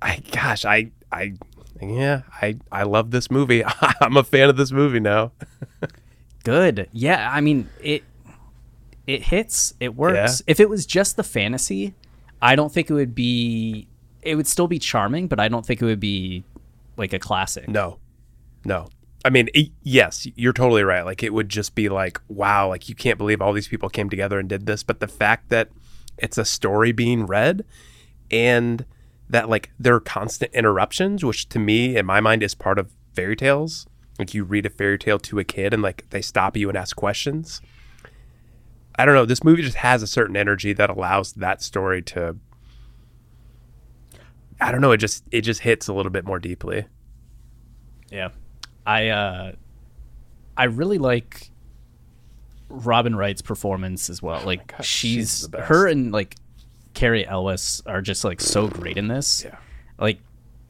[0.00, 1.34] I gosh, I I
[1.80, 3.62] yeah, I I love this movie.
[4.00, 5.32] I'm a fan of this movie now.
[6.44, 6.88] Good.
[6.92, 8.04] Yeah, I mean it
[9.06, 10.40] it hits, it works.
[10.40, 10.50] Yeah.
[10.52, 11.94] If it was just the fantasy,
[12.40, 13.86] I don't think it would be
[14.22, 16.44] it would still be charming, but I don't think it would be
[16.96, 17.68] like a classic.
[17.68, 17.98] No.
[18.64, 18.88] No.
[19.24, 21.04] I mean, e- yes, you're totally right.
[21.04, 24.08] Like it would just be like, wow, like you can't believe all these people came
[24.08, 25.68] together and did this, but the fact that
[26.18, 27.64] it's a story being read
[28.30, 28.84] and
[29.28, 32.92] that like there are constant interruptions, which to me in my mind is part of
[33.14, 33.86] fairy tales.
[34.18, 36.76] Like you read a fairy tale to a kid and like they stop you and
[36.76, 37.60] ask questions.
[38.96, 39.24] I don't know.
[39.24, 42.36] This movie just has a certain energy that allows that story to.
[44.60, 44.92] I don't know.
[44.92, 46.86] It just it just hits a little bit more deeply.
[48.10, 48.30] Yeah.
[48.86, 49.52] I uh
[50.56, 51.50] I really like
[52.68, 54.42] Robin Wright's performance as well.
[54.44, 55.68] Like gosh, she's, she's best.
[55.68, 56.36] her and like
[56.94, 59.44] Cary Elwes are just like so great in this.
[59.44, 59.56] Yeah.
[59.98, 60.18] Like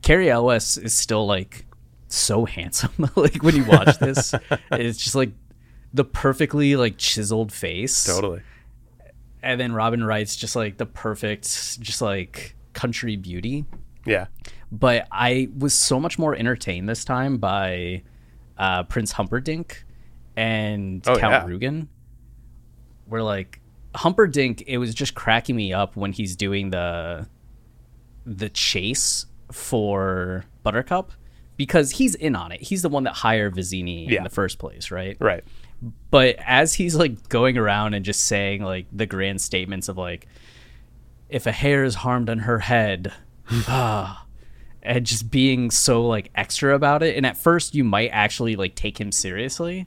[0.02, 1.66] Cary Elwes is still like
[2.08, 2.92] so handsome.
[3.16, 4.34] like when you watch this,
[4.72, 5.30] it's just like
[5.92, 8.04] the perfectly like chiseled face.
[8.04, 8.42] Totally.
[9.42, 13.64] And then Robin Wright's just like the perfect just like country beauty
[14.06, 14.26] Yeah.
[14.72, 18.02] But I was so much more entertained this time by
[18.58, 19.84] uh, Prince Humperdinck
[20.36, 21.46] and Oh, Count yeah.
[21.46, 21.88] Rugen.
[23.06, 23.60] Where like
[23.94, 27.26] Humperdinck, it was just cracking me up when he's doing the
[28.26, 31.12] the chase for Buttercup
[31.56, 32.62] because he's in on it.
[32.62, 34.18] He's the one that hired Vizzini Yeah.
[34.18, 35.16] in the first place, right?
[35.20, 35.42] Right.
[36.10, 40.26] but as he's like going around and just saying like the grand statements of like
[41.30, 43.12] if a hair is harmed on her head
[43.66, 44.26] ah,
[44.82, 48.74] and just being so like extra about it and at first you might actually like
[48.74, 49.86] take him seriously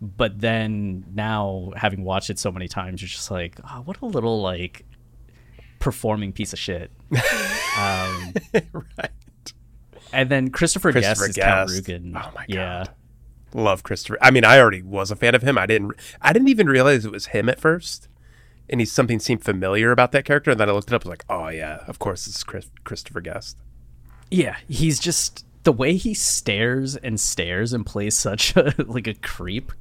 [0.00, 4.06] but then now having watched it so many times you're just like oh, what a
[4.06, 4.84] little like
[5.78, 6.90] performing piece of shit
[7.78, 8.32] um,
[8.72, 9.10] right.
[10.12, 12.94] and then christopher, Christopher guest is count rugen Oh my yeah God.
[13.52, 14.16] Love Christopher.
[14.22, 15.58] I mean, I already was a fan of him.
[15.58, 15.92] I didn't.
[16.22, 18.08] I didn't even realize it was him at first,
[18.68, 20.52] and he's something seemed familiar about that character.
[20.52, 21.04] And then I looked it up.
[21.04, 23.56] I was like, oh yeah, of course, it's Chris, Christopher Guest.
[24.30, 29.14] Yeah, he's just the way he stares and stares and plays such a like a
[29.14, 29.72] creep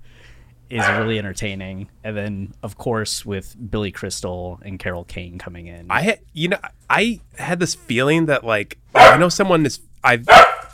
[0.69, 1.89] is really entertaining.
[2.03, 5.87] And then of course with Billy Crystal and Carol Kane coming in.
[5.89, 9.79] I had, you know, I had this feeling that like I know someone is.
[10.03, 10.25] I've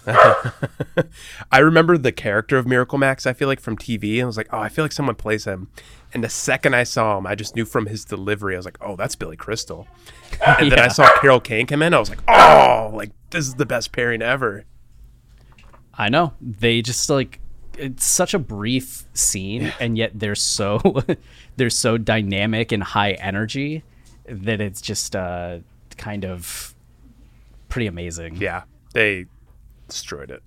[0.07, 3.25] I remember the character of Miracle Max.
[3.25, 5.45] I feel like from TV, and I was like, oh, I feel like someone plays
[5.45, 5.69] him.
[6.15, 8.55] And the second I saw him, I just knew from his delivery.
[8.55, 9.85] I was like, oh, that's Billy Crystal.
[10.45, 11.93] And then I saw Carol Kane come in.
[11.93, 14.63] I was like, oh, like this is the best pairing ever.
[15.93, 16.33] I know.
[16.41, 17.39] They just like
[17.77, 21.03] it's such a brief scene and yet they're so
[21.57, 23.83] they're so dynamic and high energy
[24.25, 25.59] that it's just uh
[25.97, 26.75] kind of
[27.69, 28.37] pretty amazing.
[28.37, 28.63] Yeah,
[28.93, 29.25] they
[29.87, 30.43] destroyed it.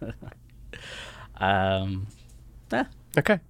[1.40, 2.08] Um
[2.72, 2.84] eh,
[3.16, 3.40] Okay.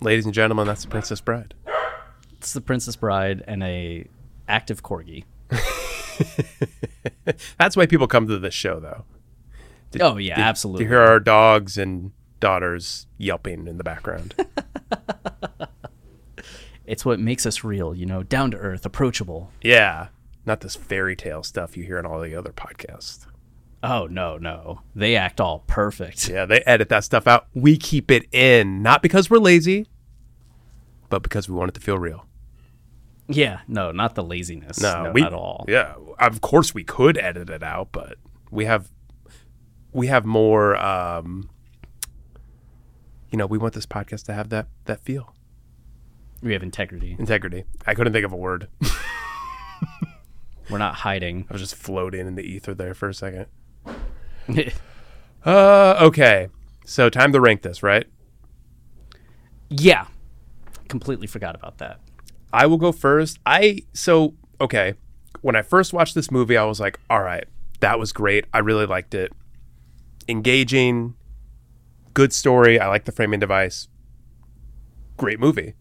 [0.00, 1.54] Ladies and gentlemen, that's the Princess Bride.
[2.36, 4.06] it's the Princess Bride and a
[4.48, 5.24] active corgi.
[7.58, 9.04] That's why people come to this show, though.
[10.00, 10.84] Oh yeah, To absolutely.
[10.84, 14.34] To hear our dogs and daughters yelping in the background.
[16.86, 19.50] It's what makes us real, you know, down to earth, approachable.
[19.62, 20.08] yeah,
[20.44, 23.26] not this fairy tale stuff you hear in all the other podcasts.
[23.86, 24.80] Oh no, no.
[24.94, 26.28] They act all perfect.
[26.28, 27.48] Yeah, they edit that stuff out.
[27.54, 29.86] We keep it in, not because we're lazy,
[31.10, 32.26] but because we want it to feel real.
[33.28, 34.80] Yeah, no, not the laziness.
[34.80, 35.64] No, No, we, not at all.
[35.68, 38.16] Yeah, of course we could edit it out, but
[38.50, 38.88] we have
[39.92, 40.76] we have more.
[40.76, 41.50] Um,
[43.30, 45.34] you know, we want this podcast to have that that feel
[46.42, 47.16] We have integrity.
[47.18, 47.64] integrity.
[47.86, 48.68] I couldn't think of a word.
[50.70, 51.46] We're not hiding.
[51.50, 53.46] I was just floating in the ether there for a second.
[55.44, 56.48] Uh, okay.
[56.86, 58.06] So time to rank this, right?
[59.68, 60.06] yeah.
[60.88, 62.00] Completely forgot about that.
[62.52, 63.38] I will go first.
[63.44, 64.94] I so okay.
[65.42, 67.44] When I first watched this movie, I was like, "All right,
[67.80, 68.46] that was great.
[68.54, 69.32] I really liked it.
[70.28, 71.14] Engaging,
[72.14, 72.78] good story.
[72.80, 73.88] I like the framing device.
[75.18, 75.74] Great movie."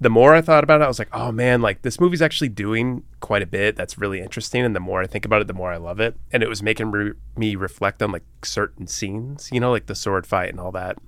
[0.00, 2.48] The more I thought about it, I was like, "Oh man, like this movie's actually
[2.48, 3.76] doing quite a bit.
[3.76, 6.16] That's really interesting." And the more I think about it, the more I love it.
[6.32, 9.94] And it was making re- me reflect on like certain scenes, you know, like the
[9.94, 10.98] sword fight and all that.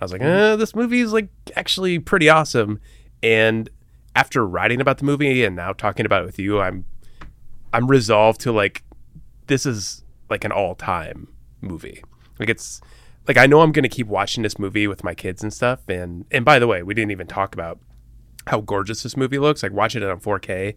[0.00, 2.80] I was like, eh, this movie is like actually pretty awesome.
[3.22, 3.68] And
[4.14, 6.84] after writing about the movie and now talking about it with you, I'm
[7.72, 8.84] I'm resolved to like
[9.48, 11.28] this is like an all time
[11.60, 12.02] movie.
[12.38, 12.80] Like it's
[13.26, 15.88] like I know I'm gonna keep watching this movie with my kids and stuff.
[15.88, 17.78] And and by the way, we didn't even talk about
[18.48, 19.62] how gorgeous this movie looks.
[19.62, 20.74] Like watching it on 4K.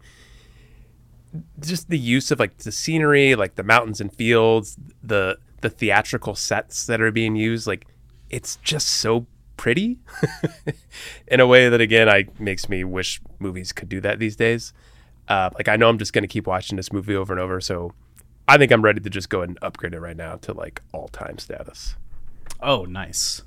[1.59, 6.35] Just the use of like the scenery, like the mountains and fields, the the theatrical
[6.35, 7.85] sets that are being used, like
[8.29, 9.99] it's just so pretty
[11.27, 14.73] in a way that again I makes me wish movies could do that these days.
[15.29, 17.93] Uh, like I know I'm just gonna keep watching this movie over and over, so
[18.47, 20.81] I think I'm ready to just go ahead and upgrade it right now to like
[20.91, 21.95] all time status.
[22.59, 23.43] Oh, nice.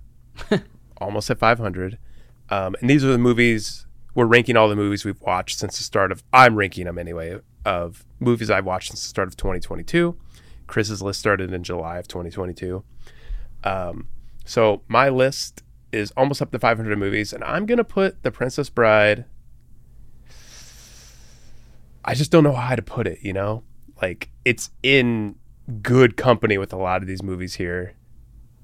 [0.99, 1.99] almost at 500.
[2.51, 5.85] Um, and these are the movies we're ranking all the movies we've watched since the
[5.85, 6.23] start of.
[6.33, 10.17] I'm ranking them anyway of movies I've watched since the start of 2022.
[10.67, 12.83] Chris's list started in July of 2022.
[13.65, 14.09] Um,
[14.45, 15.63] so my list
[15.93, 19.25] is almost up to 500 movies, and I'm gonna put The Princess Bride.
[22.05, 23.19] I just don't know how to put it.
[23.23, 23.63] You know,
[24.01, 25.37] like it's in
[25.83, 27.95] good company with a lot of these movies here.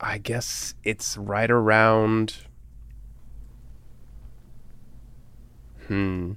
[0.00, 2.36] I guess it's right around.
[5.86, 6.32] Hmm.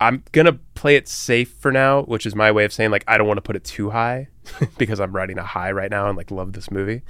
[0.00, 3.18] I'm gonna play it safe for now, which is my way of saying like I
[3.18, 4.28] don't want to put it too high
[4.78, 7.02] because I'm riding a high right now and like love this movie.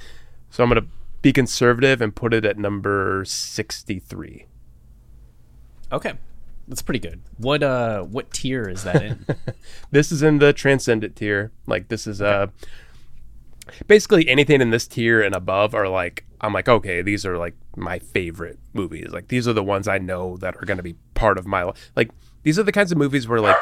[0.51, 0.87] So I'm gonna
[1.23, 4.47] be conservative and put it at number 63.
[5.93, 6.15] Okay.
[6.69, 7.21] That's pretty good.
[7.37, 9.27] What uh what tier is that in?
[9.91, 11.51] This is in the transcendent tier.
[11.67, 12.47] Like this is uh
[13.89, 17.55] basically anything in this tier and above are like I'm like okay, these are like
[17.77, 19.09] my favorite movies.
[19.11, 21.65] Like these are the ones I know that are going to be part of my
[21.65, 21.91] life.
[21.97, 22.11] Like
[22.45, 23.57] these are the kinds of movies where like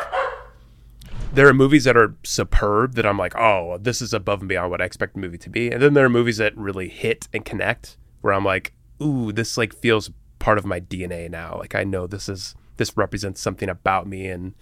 [1.33, 4.71] there are movies that are superb that I'm like, "Oh, this is above and beyond
[4.71, 7.29] what I expect a movie to be." And then there are movies that really hit
[7.33, 8.73] and connect where I'm like,
[9.03, 11.57] "Ooh, this like feels part of my DNA now.
[11.59, 14.55] Like I know this is this represents something about me and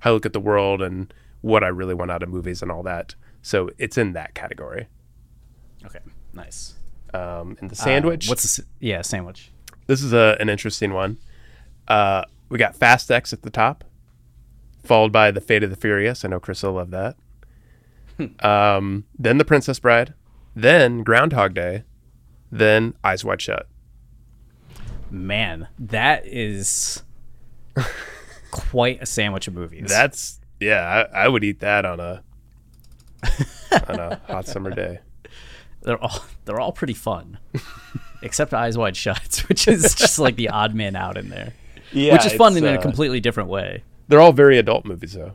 [0.00, 2.70] how I look at the world and what I really want out of movies and
[2.70, 4.88] all that." So it's in that category.
[5.84, 6.00] okay.
[6.34, 6.74] Nice.
[7.14, 8.28] Um, and the sandwich.
[8.28, 9.50] Uh, what's the yeah, sandwich.
[9.86, 11.18] This is a, an interesting one.
[11.86, 13.84] Uh, we got Fast X at the top,
[14.88, 16.24] followed by The Fate of the Furious.
[16.24, 17.16] I know Chris will love that.
[18.40, 20.14] um, then The Princess Bride,
[20.56, 21.84] then Groundhog Day,
[22.50, 23.68] then Eyes Wide Shut.
[25.10, 27.02] Man, that is
[28.50, 29.88] quite a sandwich of movies.
[29.88, 31.06] That's yeah.
[31.12, 32.22] I, I would eat that on a
[33.88, 35.00] on a hot summer day.
[35.82, 37.38] they're all they're all pretty fun,
[38.22, 41.52] except Eyes Wide Shut, which is just like the odd man out in there,
[41.92, 43.82] Yeah, which is fun it's, in a uh, completely different way.
[44.08, 45.34] They're all very adult movies, though.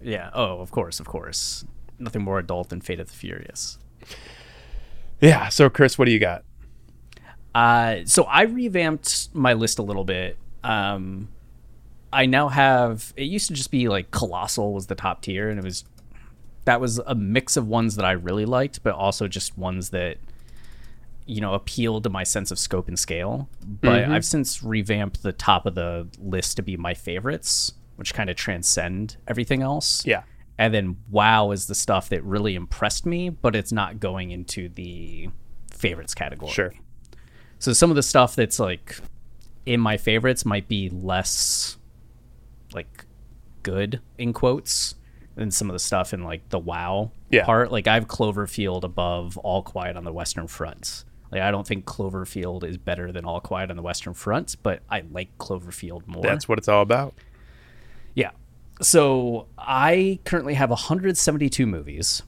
[0.00, 0.30] Yeah.
[0.32, 1.64] Oh, of course, of course.
[1.98, 3.78] Nothing more adult than Fate of the Furious.
[5.20, 5.48] Yeah.
[5.48, 6.44] So, Chris, what do you got?
[7.54, 10.36] Uh, so I revamped my list a little bit.
[10.62, 11.28] Um,
[12.12, 13.12] I now have.
[13.16, 15.84] It used to just be like Colossal was the top tier, and it was
[16.64, 20.18] that was a mix of ones that I really liked, but also just ones that
[21.28, 23.48] you know appeal to my sense of scope and scale.
[23.64, 24.12] But mm-hmm.
[24.12, 28.36] I've since revamped the top of the list to be my favorites, which kind of
[28.36, 30.04] transcend everything else.
[30.06, 30.22] Yeah.
[30.56, 34.68] And then Wow is the stuff that really impressed me, but it's not going into
[34.68, 35.28] the
[35.70, 36.50] favorites category.
[36.50, 36.72] Sure.
[37.60, 38.98] So some of the stuff that's like
[39.66, 41.76] in my favorites might be less
[42.72, 43.04] like
[43.62, 44.94] good in quotes
[45.34, 47.44] than some of the stuff in like the wow Yeah.
[47.44, 47.70] part.
[47.70, 51.04] Like I have Cloverfield above All Quiet on the Western Front.
[51.30, 54.80] Like I don't think Cloverfield is better than All Quiet on the Western Front, but
[54.90, 56.22] I like Cloverfield more.
[56.22, 57.14] That's what it's all about.
[58.14, 58.30] Yeah.
[58.80, 62.22] So I currently have 172 movies.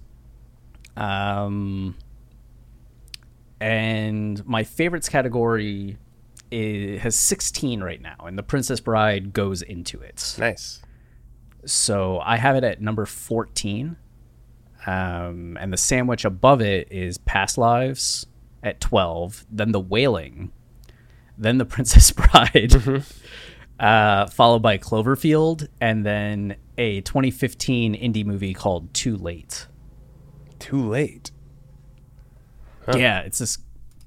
[0.96, 1.96] Um,
[3.60, 5.96] and my favorites category
[6.50, 10.34] is, has 16 right now, and The Princess Bride goes into it.
[10.38, 10.82] Nice.
[11.64, 13.96] So I have it at number 14.
[14.86, 18.26] Um, and the sandwich above it is Past Lives
[18.62, 20.52] at 12, then The Wailing,
[21.36, 22.74] then The Princess Bride,
[23.80, 29.66] uh, followed by Cloverfield, and then a 2015 indie movie called Too Late.
[30.58, 31.30] Too late.
[32.94, 33.58] Yeah, it's this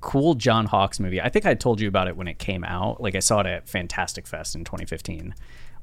[0.02, 1.22] cool John Hawkes movie.
[1.22, 3.02] I think I told you about it when it came out.
[3.02, 5.34] Like I saw it at Fantastic Fest in 2015.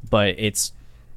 [0.08, 0.72] But it's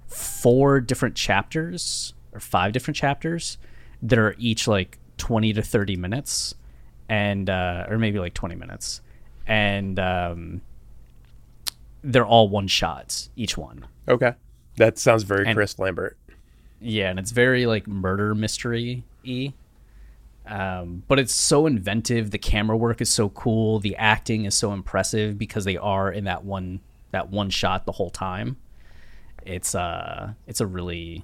[0.07, 3.57] four different chapters or five different chapters
[4.01, 6.55] that are each like 20 to 30 minutes
[7.09, 9.01] and uh or maybe like 20 minutes.
[9.47, 10.61] And um
[12.03, 13.85] they're all one shots each one.
[14.07, 14.33] Okay.
[14.77, 16.17] That sounds very And- Chris Lambert.
[16.85, 19.53] Yeah, and it's very like murder mystery e.
[20.45, 22.31] Um, but it's so inventive.
[22.31, 23.79] The camera work is so cool.
[23.79, 26.81] The acting is so impressive because they are in that one
[27.11, 28.57] that one shot the whole time.
[29.45, 31.23] It's uh it's a really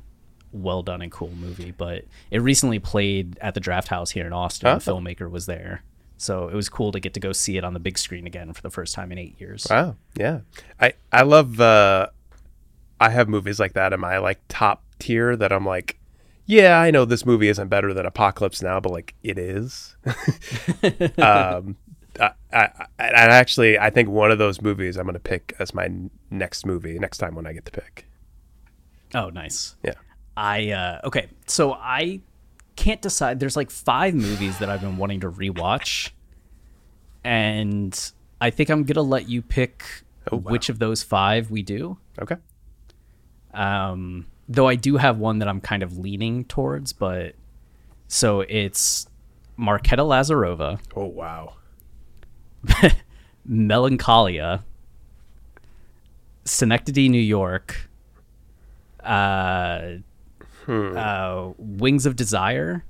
[0.51, 1.71] well done and cool movie.
[1.71, 4.77] But it recently played at the Drafthouse here in Austin.
[4.79, 5.83] The filmmaker was there.
[6.17, 8.51] So it was cool to get to go see it on the big screen again
[8.51, 9.65] for the first time in eight years.
[9.69, 9.95] Wow.
[10.15, 10.41] Yeah.
[10.79, 12.07] I I love uh
[12.99, 15.97] I have movies like that in my like top tier that I'm like,
[16.45, 19.95] yeah, I know this movie isn't better than Apocalypse Now, but like it is.
[21.17, 21.77] um
[22.19, 22.69] I, I,
[22.99, 25.89] I actually I think one of those movies I'm going to pick as my
[26.29, 28.05] next movie next time when I get to pick.
[29.15, 29.75] Oh, nice.
[29.83, 29.93] Yeah.
[30.41, 32.21] I uh okay, so I
[32.77, 33.41] can't decide.
[33.41, 36.11] There's like five movies that I've been wanting to rewatch,
[37.25, 39.83] and I think I'm gonna let you pick
[40.31, 40.51] Oh, wow.
[40.51, 41.97] which of those five we do.
[42.21, 42.37] Okay.
[43.53, 47.35] Um, though I do have one that I'm kind of leaning towards, but
[48.07, 49.07] so it's
[49.59, 51.55] Marketa Lazarova, Oh wow.
[53.45, 54.63] Melancholia,
[56.45, 57.89] Synecdoche, New York,
[59.03, 59.93] uh,
[60.69, 62.85] uh, Wings of Desire,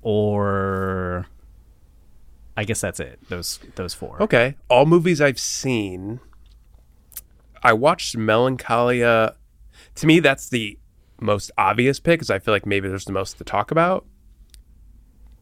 [0.00, 1.26] or
[2.56, 3.18] I guess that's it.
[3.28, 4.22] Those those four.
[4.22, 4.56] Okay.
[4.68, 6.20] All movies I've seen.
[7.62, 9.36] I watched Melancholia.
[9.96, 10.78] To me, that's the
[11.20, 14.04] most obvious pick because I feel like maybe there's the most to talk about.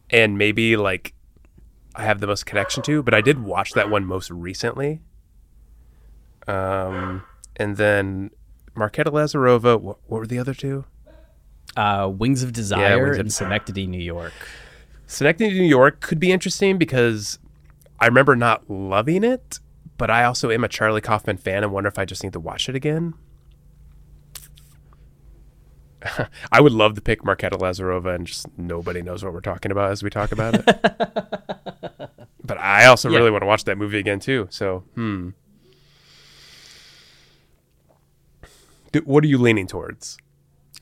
[0.09, 1.13] And maybe like
[1.95, 5.01] I have the most connection to, but I did watch that one most recently.
[6.47, 7.23] Um,
[7.55, 8.31] and then
[8.75, 9.79] Marketa Lazarova.
[9.79, 10.85] What, what were the other two?
[11.75, 14.33] Uh, Wings of Desire Wings of- and Synecdoche, New York.
[15.07, 17.37] Synecdoche, New York could be interesting because
[17.99, 19.59] I remember not loving it,
[19.97, 22.39] but I also am a Charlie Kaufman fan and wonder if I just need to
[22.39, 23.13] watch it again.
[26.51, 29.91] I would love to pick Marketa Lazarova and just nobody knows what we're talking about
[29.91, 30.65] as we talk about it.
[32.43, 33.19] but I also Yeah.
[33.19, 34.47] really want to watch that movie again too.
[34.49, 35.29] So, hmm.
[39.05, 40.17] What are you leaning towards?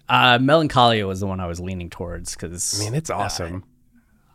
[0.08, 3.64] Uh, Melancholia was the one I was leaning towards because I mean, it's awesome.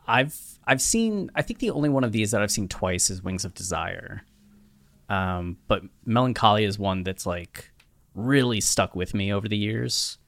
[0.06, 3.22] I've I've seen I think the only one of these that I've seen twice is
[3.22, 4.22] Wings of Desire.
[5.08, 7.72] Um, but Melancholia is one that's like
[8.14, 10.18] really stuck with me over the years.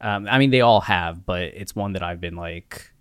[0.00, 2.92] Um, I mean they all have, but it's one that I've been like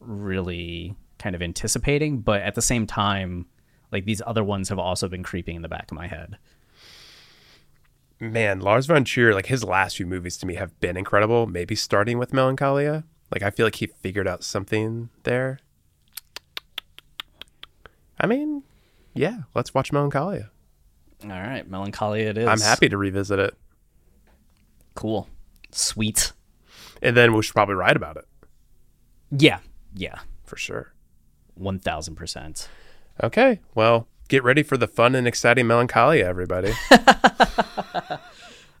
[0.00, 3.46] really kind of anticipating, but at the same time
[3.92, 6.38] like these other ones have also been creeping in the back of my head.
[8.20, 11.46] Man, Lars von Trier, like his last few movies to me have been incredible.
[11.46, 13.04] Maybe starting with Melancholia.
[13.32, 15.58] Like I feel like he figured out something there.
[18.18, 18.62] I mean,
[19.14, 20.50] yeah, let's watch Melancholia.
[21.24, 22.46] All right, Melancholia it is.
[22.48, 23.54] I'm happy to revisit it.
[24.94, 25.28] Cool.
[25.70, 26.32] Sweet.
[27.02, 28.24] And then we should probably write about it
[29.30, 29.58] Yeah.
[29.94, 30.20] Yeah.
[30.44, 30.92] for sure.
[31.60, 32.68] 1000%.
[33.22, 36.72] Okay, well, get ready for the fun and exciting Melancholia, everybody.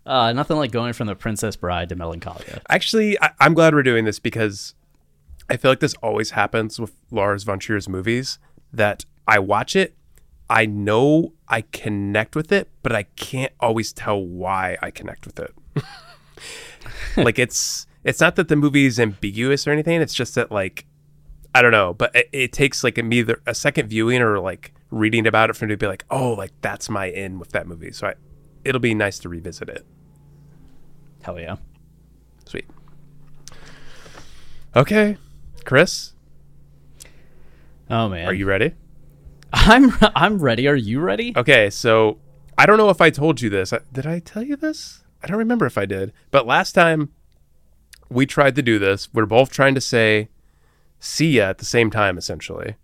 [0.04, 2.60] Uh, nothing like going from the Princess Bride to Melancholia.
[2.68, 4.74] Actually, I- I'm glad we're doing this because
[5.50, 8.38] I feel like this always happens with Lars von Trier's movies
[8.72, 9.96] that I watch it,
[10.48, 15.40] I know I connect with it, but I can't always tell why I connect with
[15.40, 15.52] it.
[17.16, 20.86] like it's it's not that the movie is ambiguous or anything, it's just that like
[21.54, 24.72] I don't know, but it, it takes like a, either a second viewing or like
[24.90, 27.66] reading about it for me to be like, "Oh, like that's my in with that
[27.66, 28.14] movie." So I
[28.66, 29.86] it'll be nice to revisit it.
[31.22, 31.56] Hell yeah.
[32.44, 32.66] Sweet.
[34.74, 35.16] Okay,
[35.64, 36.12] Chris,
[37.88, 38.26] Oh man.
[38.26, 38.72] are you ready?
[39.52, 40.68] I'm I'm ready.
[40.68, 41.32] Are you ready?
[41.36, 42.18] Okay, so
[42.58, 43.72] I don't know if I told you this.
[43.92, 45.02] Did I tell you this?
[45.22, 46.12] I don't remember if I did.
[46.30, 47.10] But last time
[48.10, 50.28] we tried to do this, we're both trying to say
[51.00, 52.76] see ya at the same time, essentially.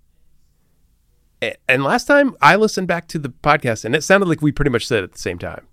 [1.68, 4.70] And last time I listened back to the podcast and it sounded like we pretty
[4.70, 5.66] much said it at the same time.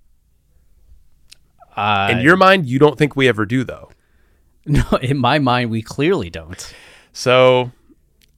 [1.80, 3.90] Uh, In your mind, you don't think we ever do, though.
[4.66, 6.74] no, in my mind, we clearly don't.
[7.14, 7.72] So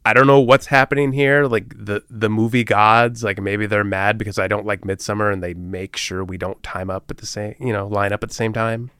[0.06, 1.46] I don't know what's happening here.
[1.46, 5.44] Like the the movie gods, like maybe they're mad because I don't like Midsommar and
[5.44, 8.30] they make sure we don't time up at the same, you know, line up at
[8.30, 8.92] the same time.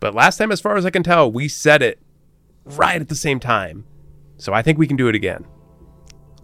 [0.00, 1.98] But last time, as far as I can tell, we said it
[2.64, 3.84] right at the same time.
[4.38, 5.44] So I think we can do it again.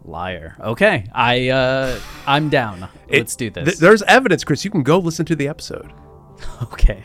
[0.04, 0.56] Liar.
[0.60, 2.84] Okay, I uh, I'm down.
[3.08, 3.64] It- Let's do this.
[3.64, 4.64] th- there's evidence, Chris.
[4.64, 5.90] You can go listen to the episode.
[6.62, 7.02] okay.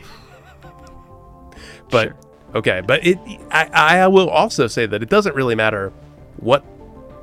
[1.90, 2.12] But
[2.54, 3.18] okay, but it
[3.50, 3.68] I,
[4.04, 5.92] I will also say that it doesn't really matter
[6.38, 6.64] what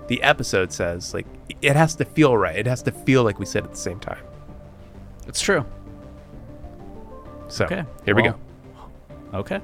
[0.07, 1.13] the episode says.
[1.13, 1.25] Like
[1.61, 2.55] it has to feel right.
[2.55, 4.23] It has to feel like we said at the same time.
[5.27, 5.65] It's true.
[7.47, 7.83] So Okay.
[8.05, 8.35] here we go.
[9.33, 9.59] Okay.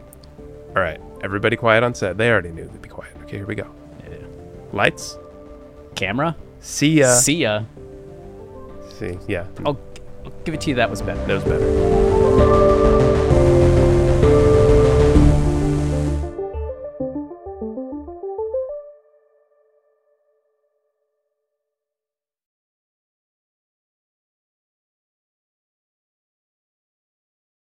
[0.76, 2.18] All right, everybody quiet on set.
[2.18, 3.16] They already knew to be quiet.
[3.24, 3.68] Okay, here we go.
[4.10, 4.18] Yeah.
[4.74, 5.18] Lights.
[5.96, 6.36] Camera.
[6.60, 7.16] See ya.
[7.16, 7.64] See ya.
[8.90, 9.80] See, yeah, I'll,
[10.26, 10.76] I'll give it to you.
[10.76, 11.24] That was better.
[11.26, 12.15] that was better.